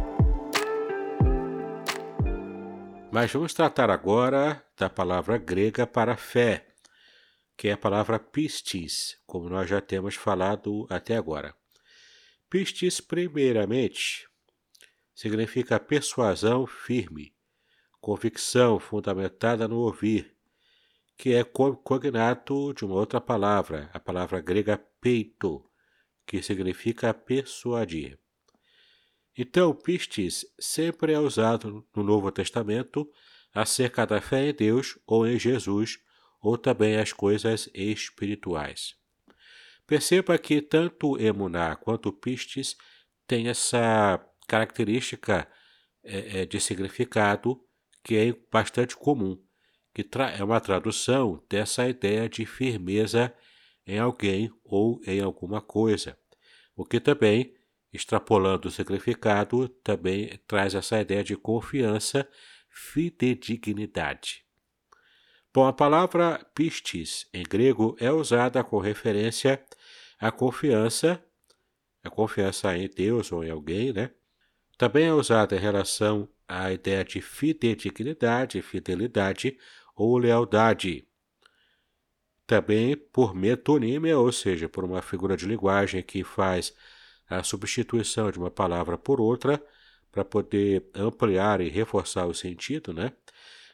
Mas 3.11 3.29
vamos 3.33 3.53
tratar 3.53 3.89
agora 3.89 4.65
da 4.77 4.89
palavra 4.89 5.37
grega 5.37 5.85
para 5.85 6.15
fé, 6.15 6.65
que 7.57 7.67
é 7.67 7.73
a 7.73 7.77
palavra 7.77 8.17
pistis, 8.17 9.19
como 9.25 9.49
nós 9.49 9.69
já 9.69 9.81
temos 9.81 10.15
falado 10.15 10.87
até 10.89 11.17
agora. 11.17 11.53
Pistis, 12.49 13.01
primeiramente, 13.01 14.29
significa 15.13 15.77
persuasão 15.77 16.65
firme, 16.65 17.35
convicção 17.99 18.79
fundamentada 18.79 19.67
no 19.67 19.79
ouvir, 19.79 20.33
que 21.17 21.33
é 21.33 21.43
cognato 21.43 22.73
de 22.73 22.85
uma 22.85 22.95
outra 22.95 23.19
palavra, 23.19 23.89
a 23.93 23.99
palavra 23.99 24.39
grega 24.39 24.77
peito, 25.01 25.69
que 26.25 26.41
significa 26.41 27.13
persuadir. 27.13 28.20
Então, 29.37 29.73
pistis 29.73 30.45
sempre 30.59 31.13
é 31.13 31.19
usado 31.19 31.87
no 31.95 32.03
Novo 32.03 32.31
Testamento 32.31 33.09
acerca 33.53 34.05
da 34.05 34.19
fé 34.19 34.49
em 34.49 34.53
Deus 34.53 34.97
ou 35.05 35.27
em 35.27 35.39
Jesus, 35.39 35.99
ou 36.41 36.57
também 36.57 36.97
as 36.97 37.13
coisas 37.13 37.69
espirituais. 37.73 38.95
Perceba 39.85 40.37
que 40.37 40.61
tanto 40.61 41.19
emuná 41.19 41.75
quanto 41.75 42.11
pistis 42.11 42.75
têm 43.27 43.47
essa 43.47 44.25
característica 44.47 45.47
é, 46.03 46.41
é, 46.41 46.45
de 46.45 46.59
significado 46.59 47.61
que 48.03 48.15
é 48.15 48.33
bastante 48.51 48.95
comum, 48.95 49.41
que 49.93 50.05
é 50.37 50.43
uma 50.43 50.59
tradução 50.59 51.43
dessa 51.49 51.87
ideia 51.87 52.27
de 52.27 52.45
firmeza 52.45 53.33
em 53.85 53.99
alguém 53.99 54.51
ou 54.63 54.99
em 55.05 55.21
alguma 55.21 55.61
coisa, 55.61 56.17
o 56.75 56.85
que 56.85 56.99
também 56.99 57.53
extrapolando 57.91 58.67
o 58.67 58.71
significado, 58.71 59.67
também 59.67 60.39
traz 60.47 60.75
essa 60.75 60.99
ideia 60.99 61.23
de 61.23 61.35
confiança 61.35 62.27
fidedignidade. 62.69 64.45
Bom, 65.53 65.67
a 65.67 65.73
palavra 65.73 66.45
pistis 66.55 67.27
em 67.33 67.43
grego 67.43 67.97
é 67.99 68.09
usada 68.09 68.63
com 68.63 68.79
referência 68.79 69.61
à 70.17 70.31
confiança, 70.31 71.21
a 72.01 72.09
confiança 72.09 72.75
em 72.77 72.87
Deus 72.87 73.31
ou 73.31 73.43
em 73.43 73.49
alguém, 73.49 73.91
né? 73.91 74.11
Também 74.77 75.07
é 75.07 75.13
usada 75.13 75.55
em 75.55 75.59
relação 75.59 76.29
à 76.47 76.71
ideia 76.71 77.03
de 77.03 77.21
fidedignidade, 77.21 78.61
fidelidade 78.61 79.57
ou 79.95 80.17
lealdade. 80.17 81.05
Também 82.47 82.95
por 82.95 83.35
metonímia, 83.35 84.17
ou 84.17 84.31
seja, 84.31 84.67
por 84.67 84.83
uma 84.83 85.01
figura 85.01 85.35
de 85.35 85.45
linguagem 85.45 86.01
que 86.01 86.23
faz 86.23 86.73
a 87.31 87.43
substituição 87.43 88.29
de 88.29 88.37
uma 88.37 88.51
palavra 88.51 88.97
por 88.97 89.21
outra 89.21 89.63
para 90.11 90.25
poder 90.25 90.89
ampliar 90.93 91.61
e 91.61 91.69
reforçar 91.69 92.25
o 92.25 92.33
sentido, 92.33 92.93
né? 92.93 93.13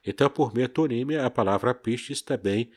Então, 0.05 0.29
por 0.29 0.53
metonímia, 0.53 1.25
a 1.25 1.29
palavra 1.29 1.73
pistes 1.73 2.21
também 2.21 2.71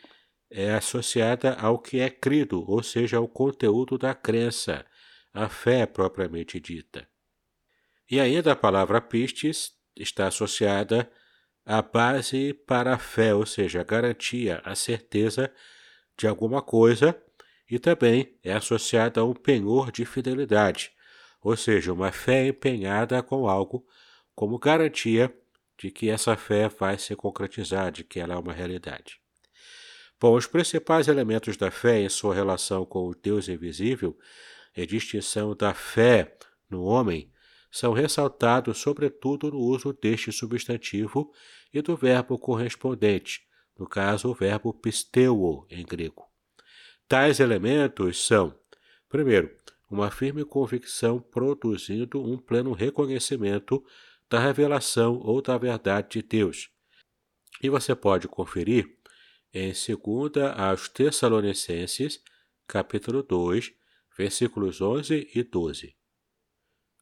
é 0.51 0.73
associada 0.73 1.53
ao 1.55 1.79
que 1.79 2.01
é 2.01 2.09
crido, 2.09 2.65
ou 2.67 2.83
seja, 2.83 3.19
ao 3.19 3.29
conteúdo 3.29 3.99
da 3.99 4.15
crença, 4.15 4.87
a 5.35 5.49
fé 5.51 5.85
propriamente 5.85 6.59
dita. 6.59 7.07
E 8.11 8.19
ainda 8.19 8.53
a 8.53 8.57
palavra 8.57 9.03
pistes 9.03 9.73
está 9.95 10.29
associada 10.29 11.11
à 11.65 11.83
base 11.83 12.55
para 12.55 12.95
a 12.95 12.99
fé, 12.99 13.35
ou 13.35 13.45
seja, 13.45 13.83
a 13.83 13.85
garantia, 13.85 14.63
a 14.65 14.75
certeza 14.75 15.53
de 16.17 16.27
alguma 16.27 16.63
coisa, 16.63 17.23
e 17.71 17.79
também 17.79 18.37
é 18.43 18.53
associada 18.53 19.21
a 19.21 19.25
um 19.25 19.33
penhor 19.33 19.93
de 19.93 20.05
fidelidade, 20.05 20.91
ou 21.41 21.57
seja, 21.57 21.93
uma 21.93 22.11
fé 22.11 22.49
empenhada 22.49 23.23
com 23.23 23.49
algo 23.49 23.87
como 24.35 24.59
garantia 24.59 25.33
de 25.79 25.91
que 25.91 26.11
essa 26.11 26.37
fé 26.37 26.69
vai 26.69 26.99
se 26.99 27.15
concretizar, 27.15 27.93
de 27.93 28.03
que 28.03 28.19
ela 28.19 28.35
é 28.35 28.37
uma 28.37 28.53
realidade. 28.53 29.21
Bom, 30.21 30.35
os 30.35 30.47
principais 30.47 31.09
elementos 31.09 31.57
da 31.57 31.71
fé 31.71 32.01
em 32.01 32.09
sua 32.09 32.35
relação 32.35 32.85
com 32.85 33.09
o 33.09 33.15
Deus 33.15 33.49
invisível 33.49 34.19
e 34.77 34.85
distinção 34.85 35.55
da 35.55 35.73
fé 35.73 36.37
no 36.69 36.83
homem 36.83 37.33
são 37.71 37.93
ressaltados 37.93 38.79
sobretudo 38.79 39.51
no 39.51 39.59
uso 39.59 39.93
deste 39.93 40.33
substantivo 40.33 41.33
e 41.73 41.81
do 41.81 41.97
verbo 41.97 42.39
correspondente, 42.39 43.43
no 43.79 43.87
caso 43.87 44.29
o 44.29 44.35
verbo 44.35 44.75
pisteuo 44.75 45.67
em 45.71 45.85
grego. 45.85 46.30
Tais 47.11 47.41
elementos 47.41 48.25
são, 48.25 48.57
primeiro, 49.09 49.51
uma 49.91 50.13
firme 50.13 50.45
convicção 50.45 51.21
produzindo 51.21 52.23
um 52.23 52.39
pleno 52.39 52.73
reconhecimento 52.73 53.85
da 54.29 54.39
revelação 54.39 55.19
ou 55.19 55.43
da 55.43 55.59
verdade 55.59 56.21
de 56.21 56.23
Deus. 56.23 56.71
E 57.61 57.69
você 57.69 57.97
pode 57.97 58.29
conferir 58.29 58.97
em 59.53 59.73
2 59.73 60.55
aos 60.57 60.89
Tessalonicenses, 60.89 62.23
capítulo 62.69 63.25
2, 63.25 63.73
versículos 64.17 64.81
11 64.81 65.33
e 65.35 65.43
12. 65.43 65.97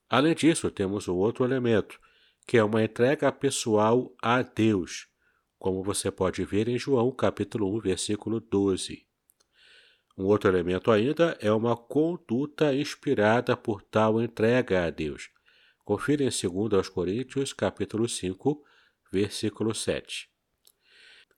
Além 0.09 0.35
disso, 0.35 0.71
temos 0.71 1.07
um 1.07 1.17
outro 1.17 1.45
elemento, 1.45 2.01
que 2.47 2.57
é 2.57 2.65
uma 2.65 2.83
entrega 2.83 3.31
pessoal 3.31 4.17
a 4.23 4.41
Deus, 4.41 5.07
como 5.59 5.83
você 5.83 6.11
pode 6.11 6.43
ver 6.47 6.67
em 6.67 6.79
João, 6.79 7.13
capítulo 7.13 7.77
1, 7.77 7.81
versículo 7.81 8.41
12. 8.41 9.07
Um 10.19 10.25
outro 10.25 10.51
elemento 10.51 10.91
ainda 10.91 11.39
é 11.41 11.53
uma 11.53 11.77
conduta 11.77 12.75
inspirada 12.75 13.57
por 13.57 13.81
tal 13.83 14.21
entrega 14.21 14.85
a 14.85 14.91
Deus, 14.91 15.31
Confira 15.89 16.23
em 16.23 16.29
2 16.29 16.87
Coríntios, 16.91 17.55
capítulo 17.55 18.07
5, 18.07 18.63
versículo 19.11 19.75
7. 19.75 20.29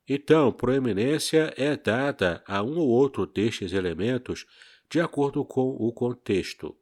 Então, 0.09 0.51
proeminência 0.51 1.55
é 1.57 1.77
dada 1.77 2.43
a 2.49 2.61
um 2.61 2.77
ou 2.77 2.89
outro 2.89 3.27
destes 3.27 3.73
elementos 3.73 4.47
de 4.91 4.99
acordo 4.99 5.45
com 5.45 5.69
o 5.79 5.93
contexto. 5.93 6.77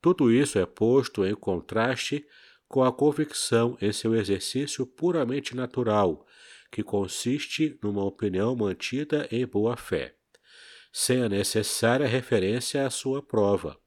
Tudo 0.00 0.32
isso 0.32 0.58
é 0.58 0.64
posto 0.64 1.26
em 1.26 1.34
contraste 1.34 2.26
com 2.66 2.82
a 2.82 2.90
convicção 2.90 3.76
em 3.78 3.92
seu 3.92 4.14
exercício 4.14 4.86
puramente 4.86 5.54
natural, 5.54 6.26
que 6.70 6.82
consiste 6.82 7.78
numa 7.82 8.02
opinião 8.02 8.56
mantida 8.56 9.28
em 9.30 9.46
boa 9.46 9.76
fé, 9.76 10.16
sem 10.92 11.22
a 11.22 11.28
necessária 11.28 12.06
referência 12.06 12.86
à 12.86 12.90
sua 12.90 13.22
prova. 13.22 13.78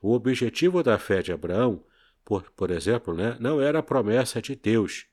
O 0.00 0.12
objetivo 0.12 0.82
da 0.82 0.98
fé 0.98 1.22
de 1.22 1.32
Abraão 1.32 1.84
por, 2.24 2.50
por 2.52 2.70
exemplo, 2.70 3.14
né, 3.14 3.36
não 3.38 3.60
era 3.60 3.80
a 3.80 3.82
promessa 3.82 4.40
de 4.40 4.56
Deus. 4.56 5.06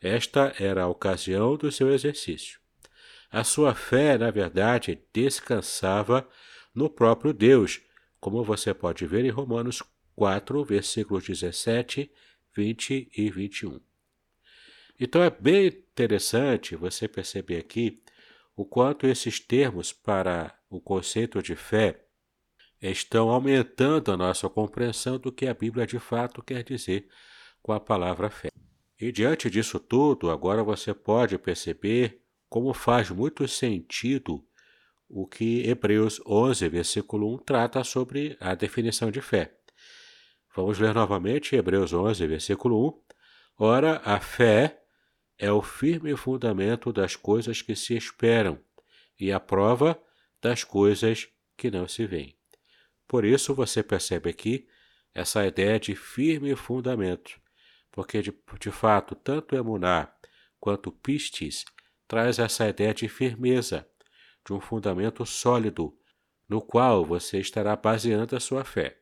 Esta 0.00 0.54
era 0.58 0.84
a 0.84 0.88
ocasião 0.88 1.56
do 1.56 1.72
seu 1.72 1.92
exercício. 1.92 2.60
A 3.30 3.42
sua 3.42 3.74
fé, 3.74 4.16
na 4.16 4.30
verdade, 4.30 5.02
descansava 5.12 6.28
no 6.72 6.88
próprio 6.88 7.32
Deus, 7.32 7.80
como 8.20 8.44
você 8.44 8.72
pode 8.72 9.04
ver 9.06 9.24
em 9.24 9.30
Romanos 9.30 9.82
4, 10.14 10.64
versículos 10.64 11.24
17, 11.26 12.10
20 12.54 13.10
e 13.16 13.30
21. 13.30 13.80
Então 15.00 15.22
é 15.22 15.30
bem 15.30 15.66
interessante 15.66 16.76
você 16.76 17.08
perceber 17.08 17.58
aqui 17.58 18.00
o 18.54 18.64
quanto 18.64 19.08
esses 19.08 19.40
termos 19.40 19.92
para 19.92 20.56
o 20.76 20.80
conceito 20.80 21.40
de 21.40 21.54
fé 21.54 22.04
estão 22.80 23.30
aumentando 23.30 24.10
a 24.10 24.16
nossa 24.16 24.48
compreensão 24.48 25.18
do 25.18 25.30
que 25.30 25.46
a 25.46 25.54
Bíblia 25.54 25.86
de 25.86 25.98
fato 25.98 26.42
quer 26.42 26.64
dizer 26.64 27.08
com 27.62 27.72
a 27.72 27.78
palavra 27.78 28.28
fé. 28.28 28.48
E 29.00 29.12
diante 29.12 29.48
disso 29.48 29.78
tudo, 29.78 30.30
agora 30.30 30.64
você 30.64 30.92
pode 30.92 31.38
perceber 31.38 32.20
como 32.48 32.74
faz 32.74 33.08
muito 33.10 33.46
sentido 33.46 34.44
o 35.08 35.26
que 35.26 35.68
Hebreus 35.68 36.20
11, 36.26 36.68
versículo 36.68 37.34
1 37.34 37.38
trata 37.38 37.84
sobre 37.84 38.36
a 38.40 38.54
definição 38.54 39.10
de 39.10 39.20
fé. 39.20 39.56
Vamos 40.56 40.78
ler 40.78 40.92
novamente 40.92 41.54
Hebreus 41.54 41.92
11, 41.92 42.26
versículo 42.26 42.88
1. 42.88 43.64
Ora, 43.64 44.02
a 44.04 44.18
fé 44.18 44.82
é 45.38 45.52
o 45.52 45.62
firme 45.62 46.16
fundamento 46.16 46.92
das 46.92 47.14
coisas 47.14 47.62
que 47.62 47.76
se 47.76 47.96
esperam 47.96 48.58
e 49.18 49.30
a 49.30 49.38
prova 49.38 50.00
das 50.44 50.62
coisas 50.62 51.26
que 51.56 51.70
não 51.70 51.88
se 51.88 52.04
veem. 52.04 52.36
Por 53.08 53.24
isso 53.24 53.54
você 53.54 53.82
percebe 53.82 54.28
aqui 54.28 54.68
essa 55.14 55.46
ideia 55.46 55.80
de 55.80 55.96
firme 55.96 56.54
fundamento, 56.54 57.40
porque 57.90 58.20
de, 58.20 58.30
de 58.60 58.70
fato 58.70 59.14
tanto 59.14 59.56
Emuná 59.56 60.14
quanto 60.60 60.92
Pistis 60.92 61.64
traz 62.06 62.38
essa 62.38 62.68
ideia 62.68 62.92
de 62.92 63.08
firmeza, 63.08 63.88
de 64.46 64.52
um 64.52 64.60
fundamento 64.60 65.24
sólido, 65.24 65.98
no 66.46 66.60
qual 66.60 67.06
você 67.06 67.38
estará 67.38 67.74
baseando 67.74 68.36
a 68.36 68.40
sua 68.40 68.66
fé. 68.66 68.98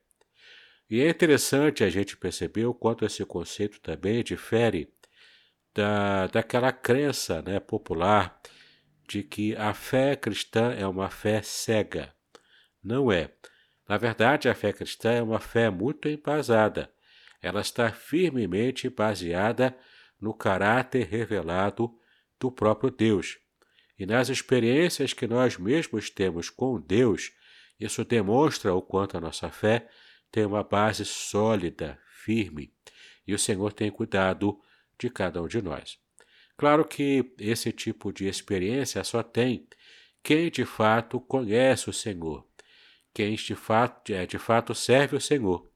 E 0.88 1.00
é 1.00 1.08
interessante 1.08 1.82
a 1.82 1.90
gente 1.90 2.16
perceber 2.16 2.66
o 2.66 2.74
quanto 2.74 3.04
esse 3.04 3.24
conceito 3.24 3.80
também 3.80 4.22
difere 4.22 4.94
da, 5.74 6.28
daquela 6.28 6.70
crença 6.70 7.42
né, 7.42 7.58
popular 7.58 8.40
de 9.12 9.22
que 9.22 9.54
a 9.56 9.74
fé 9.74 10.16
cristã 10.16 10.72
é 10.72 10.86
uma 10.86 11.10
fé 11.10 11.42
cega. 11.42 12.14
Não 12.82 13.12
é. 13.12 13.30
Na 13.86 13.98
verdade, 13.98 14.48
a 14.48 14.54
fé 14.54 14.72
cristã 14.72 15.12
é 15.12 15.22
uma 15.22 15.38
fé 15.38 15.68
muito 15.68 16.08
embasada. 16.08 16.90
Ela 17.42 17.60
está 17.60 17.92
firmemente 17.92 18.88
baseada 18.88 19.76
no 20.18 20.32
caráter 20.32 21.06
revelado 21.08 21.94
do 22.40 22.50
próprio 22.50 22.90
Deus. 22.90 23.38
E 23.98 24.06
nas 24.06 24.30
experiências 24.30 25.12
que 25.12 25.26
nós 25.26 25.58
mesmos 25.58 26.08
temos 26.08 26.48
com 26.48 26.80
Deus, 26.80 27.32
isso 27.78 28.06
demonstra 28.06 28.72
o 28.74 28.80
quanto 28.80 29.18
a 29.18 29.20
nossa 29.20 29.50
fé 29.50 29.90
tem 30.30 30.46
uma 30.46 30.64
base 30.64 31.04
sólida, 31.04 31.98
firme, 32.24 32.72
e 33.26 33.34
o 33.34 33.38
Senhor 33.38 33.74
tem 33.74 33.90
cuidado 33.90 34.58
de 34.98 35.10
cada 35.10 35.42
um 35.42 35.46
de 35.46 35.60
nós. 35.60 36.01
Claro 36.62 36.84
que 36.84 37.34
esse 37.40 37.72
tipo 37.72 38.12
de 38.12 38.28
experiência 38.28 39.02
só 39.02 39.20
tem 39.20 39.66
quem 40.22 40.48
de 40.48 40.64
fato 40.64 41.20
conhece 41.20 41.90
o 41.90 41.92
Senhor, 41.92 42.46
quem 43.12 43.34
de 43.34 43.56
fato, 43.56 44.12
é, 44.12 44.24
de 44.26 44.38
fato 44.38 44.72
serve 44.72 45.16
o 45.16 45.20
Senhor. 45.20 45.68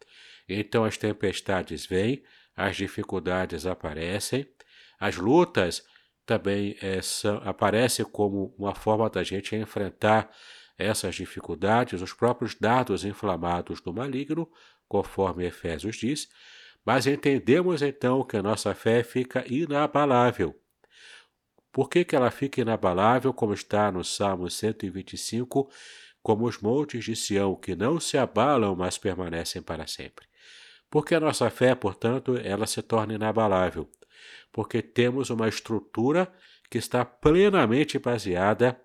Então 0.49 0.85
as 0.85 0.97
tempestades 0.97 1.85
vêm, 1.85 2.23
as 2.55 2.77
dificuldades 2.77 3.67
aparecem, 3.67 4.49
as 4.97 5.17
lutas 5.17 5.85
também 6.25 6.77
é, 6.81 7.03
são, 7.03 7.39
aparecem 7.39 8.05
como 8.05 8.55
uma 8.57 8.73
forma 8.73 9.11
da 9.11 9.25
gente 9.25 9.57
enfrentar 9.57 10.31
essas 10.79 11.17
dificuldades, 11.17 12.01
os 12.01 12.13
próprios 12.13 12.55
dados 12.55 13.05
inflamados 13.05 13.81
do 13.81 13.93
maligno, 13.93 14.49
conforme 14.87 15.47
Efésios 15.47 15.97
diz, 15.97 16.29
mas 16.85 17.09
entendemos 17.09 17.83
então 17.83 18.23
que 18.23 18.37
a 18.37 18.43
nossa 18.43 18.73
fé 18.73 19.03
fica 19.03 19.45
inabalável. 19.53 20.57
Por 21.77 21.91
que, 21.91 22.07
que 22.07 22.17
ela 22.17 22.31
fica 22.31 22.63
inabalável, 22.63 23.35
como 23.35 23.53
está 23.53 23.93
no 23.93 24.03
Salmo 24.03 24.49
125, 24.49 25.71
como 26.23 26.47
os 26.47 26.59
montes 26.59 27.05
de 27.05 27.15
Sião, 27.15 27.55
que 27.55 27.77
não 27.77 28.01
se 28.01 28.17
abalam, 28.17 28.75
mas 28.75 28.97
permanecem 28.97 29.61
para 29.61 29.87
sempre. 29.87 30.27
Porque 30.89 31.15
a 31.15 31.21
nossa 31.21 31.51
fé, 31.51 31.75
portanto, 31.75 32.35
ela 32.43 32.67
se 32.67 32.81
torna 32.81 33.13
inabalável, 33.13 33.91
porque 34.51 34.81
temos 34.81 35.29
uma 35.29 35.49
estrutura 35.49 36.33
que 36.71 36.79
está 36.79 37.05
plenamente 37.05 37.99
baseada 37.99 38.81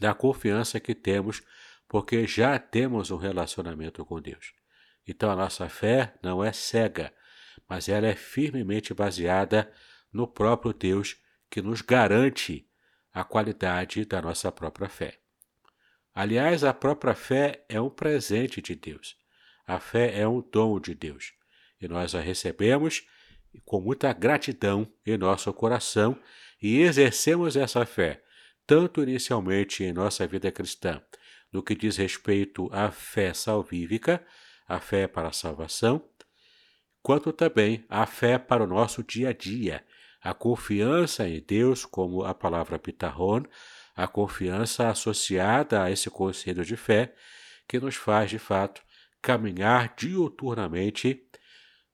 na 0.00 0.14
confiança 0.14 0.80
que 0.80 0.96
temos, 0.96 1.44
porque 1.86 2.26
já 2.26 2.58
temos 2.58 3.12
um 3.12 3.18
relacionamento 3.18 4.04
com 4.04 4.20
Deus. 4.20 4.52
Então 5.06 5.30
a 5.30 5.36
nossa 5.36 5.68
fé 5.68 6.12
não 6.20 6.42
é 6.42 6.52
cega, 6.52 7.14
mas 7.68 7.88
ela 7.88 8.08
é 8.08 8.16
firmemente 8.16 8.92
baseada 8.92 9.72
no 10.12 10.26
próprio 10.26 10.72
Deus 10.72 11.22
que 11.54 11.62
nos 11.62 11.82
garante 11.82 12.68
a 13.12 13.22
qualidade 13.22 14.04
da 14.04 14.20
nossa 14.20 14.50
própria 14.50 14.88
fé. 14.88 15.20
Aliás, 16.12 16.64
a 16.64 16.74
própria 16.74 17.14
fé 17.14 17.64
é 17.68 17.80
um 17.80 17.88
presente 17.88 18.60
de 18.60 18.74
Deus. 18.74 19.16
A 19.64 19.78
fé 19.78 20.18
é 20.18 20.26
um 20.26 20.40
dom 20.40 20.80
de 20.80 20.96
Deus 20.96 21.32
e 21.80 21.86
nós 21.86 22.12
a 22.12 22.20
recebemos 22.20 23.06
com 23.64 23.80
muita 23.80 24.12
gratidão 24.12 24.92
em 25.06 25.16
nosso 25.16 25.52
coração 25.52 26.18
e 26.60 26.80
exercemos 26.80 27.54
essa 27.54 27.86
fé, 27.86 28.24
tanto 28.66 29.00
inicialmente 29.00 29.84
em 29.84 29.92
nossa 29.92 30.26
vida 30.26 30.50
cristã, 30.50 31.00
no 31.52 31.62
que 31.62 31.76
diz 31.76 31.96
respeito 31.96 32.68
à 32.72 32.90
fé 32.90 33.32
salvífica, 33.32 34.26
a 34.66 34.80
fé 34.80 35.06
para 35.06 35.28
a 35.28 35.32
salvação, 35.32 36.04
quanto 37.00 37.32
também 37.32 37.84
a 37.88 38.06
fé 38.06 38.38
para 38.38 38.64
o 38.64 38.66
nosso 38.66 39.04
dia 39.04 39.28
a 39.28 39.32
dia, 39.32 39.84
a 40.24 40.32
confiança 40.32 41.28
em 41.28 41.38
Deus, 41.46 41.84
como 41.84 42.24
a 42.24 42.32
palavra 42.34 42.78
pitarron, 42.78 43.42
a 43.94 44.08
confiança 44.08 44.88
associada 44.88 45.82
a 45.82 45.90
esse 45.90 46.08
conselho 46.08 46.64
de 46.64 46.78
fé, 46.78 47.14
que 47.68 47.78
nos 47.78 47.94
faz, 47.94 48.30
de 48.30 48.38
fato, 48.38 48.82
caminhar 49.20 49.94
diuturnamente 49.94 51.22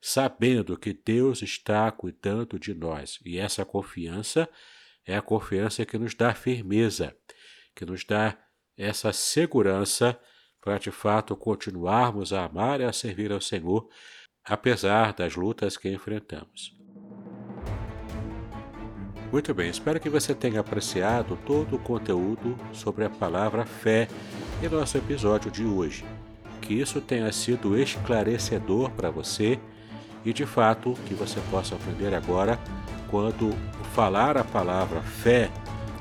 sabendo 0.00 0.78
que 0.78 0.92
Deus 0.92 1.42
está 1.42 1.90
cuidando 1.90 2.56
de 2.56 2.72
nós. 2.72 3.18
E 3.24 3.36
essa 3.36 3.64
confiança 3.64 4.48
é 5.04 5.16
a 5.16 5.20
confiança 5.20 5.84
que 5.84 5.98
nos 5.98 6.14
dá 6.14 6.32
firmeza, 6.32 7.14
que 7.74 7.84
nos 7.84 8.04
dá 8.04 8.38
essa 8.76 9.12
segurança 9.12 10.18
para 10.60 10.78
de 10.78 10.92
fato 10.92 11.36
continuarmos 11.36 12.32
a 12.32 12.44
amar 12.44 12.80
e 12.80 12.84
a 12.84 12.92
servir 12.92 13.32
ao 13.32 13.40
Senhor, 13.40 13.88
apesar 14.44 15.12
das 15.12 15.34
lutas 15.34 15.76
que 15.76 15.88
enfrentamos. 15.88 16.79
Muito 19.32 19.54
bem, 19.54 19.70
espero 19.70 20.00
que 20.00 20.10
você 20.10 20.34
tenha 20.34 20.58
apreciado 20.58 21.38
todo 21.46 21.76
o 21.76 21.78
conteúdo 21.78 22.56
sobre 22.72 23.04
a 23.04 23.10
palavra 23.10 23.64
fé 23.64 24.08
em 24.60 24.68
nosso 24.68 24.98
episódio 24.98 25.52
de 25.52 25.64
hoje. 25.64 26.04
Que 26.60 26.74
isso 26.74 27.00
tenha 27.00 27.30
sido 27.30 27.78
esclarecedor 27.78 28.90
para 28.90 29.08
você 29.08 29.56
e 30.24 30.32
de 30.32 30.44
fato 30.44 30.94
que 31.06 31.14
você 31.14 31.38
possa 31.48 31.76
aprender 31.76 32.12
agora 32.12 32.58
quando 33.08 33.56
falar 33.94 34.36
a 34.36 34.42
palavra 34.42 35.00
fé 35.00 35.48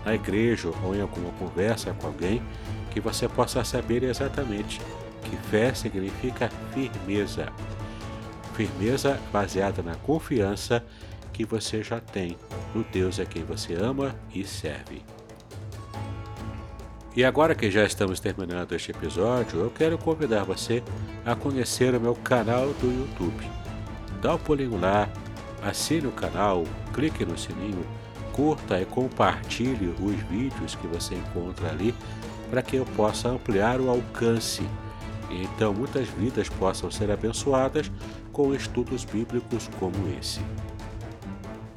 na 0.04 0.16
igreja 0.16 0.72
ou 0.84 0.96
em 0.96 1.02
alguma 1.02 1.32
conversa 1.34 1.94
com 2.00 2.08
alguém, 2.08 2.42
que 2.90 3.00
você 3.00 3.30
possa 3.30 3.64
saber 3.64 4.02
exatamente 4.02 4.82
que 5.24 5.38
fé 5.52 5.72
significa 5.76 6.50
firmeza. 6.74 7.54
Firmeza 8.56 9.20
baseada 9.32 9.84
na 9.84 9.94
confiança 9.94 10.84
que 11.40 11.46
você 11.46 11.82
já 11.82 12.02
tem 12.02 12.36
no 12.76 12.84
Deus 12.84 13.18
a 13.18 13.26
quem 13.26 13.46
você 13.46 13.74
ama 13.74 14.14
e 14.36 14.44
serve. 14.44 15.02
E 17.16 17.24
agora 17.24 17.56
que 17.56 17.72
já 17.72 17.86
estamos 17.86 18.20
terminando 18.20 18.74
este 18.74 18.92
episódio, 18.92 19.62
eu 19.62 19.70
quero 19.72 19.98
convidar 19.98 20.44
você 20.44 20.84
a 21.26 21.36
conhecer 21.36 21.96
o 21.96 22.02
meu 22.02 22.14
canal 22.14 22.68
do 22.74 22.88
YouTube 22.88 23.60
dá 24.22 24.36
o 24.36 24.40
pulinho 24.40 24.78
lá, 24.78 25.08
assine 25.64 26.08
o 26.08 26.12
canal, 26.12 26.66
clique 26.94 27.24
no 27.24 27.38
sininho, 27.38 27.86
curta 28.34 28.82
e 28.82 28.86
compartilhe 28.86 29.96
os 29.98 30.16
vídeos 30.30 30.76
que 30.76 30.88
você 30.88 31.16
encontra 31.16 31.70
ali 31.70 31.96
para 32.50 32.62
que 32.62 32.76
eu 32.76 32.86
possa 32.98 33.30
ampliar 33.30 33.80
o 33.80 33.90
alcance 33.90 34.62
e 35.30 35.44
então 35.44 35.74
muitas 35.74 36.10
vidas 36.10 36.50
possam 36.50 36.92
ser 36.92 37.10
abençoadas 37.10 37.90
com 38.34 38.54
estudos 38.54 39.06
bíblicos 39.06 39.70
como 39.80 39.96
esse. 40.20 40.42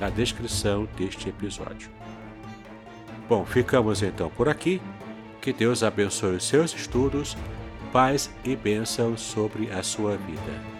na 0.00 0.10
descrição 0.10 0.88
deste 0.96 1.28
episódio. 1.28 1.90
Bom, 3.28 3.44
ficamos 3.44 4.02
então 4.02 4.28
por 4.30 4.48
aqui. 4.48 4.80
Que 5.40 5.52
Deus 5.52 5.82
abençoe 5.82 6.36
os 6.36 6.44
seus 6.44 6.74
estudos, 6.74 7.36
paz 7.92 8.30
e 8.44 8.54
bênção 8.54 9.16
sobre 9.16 9.70
a 9.70 9.82
sua 9.82 10.16
vida. 10.16 10.79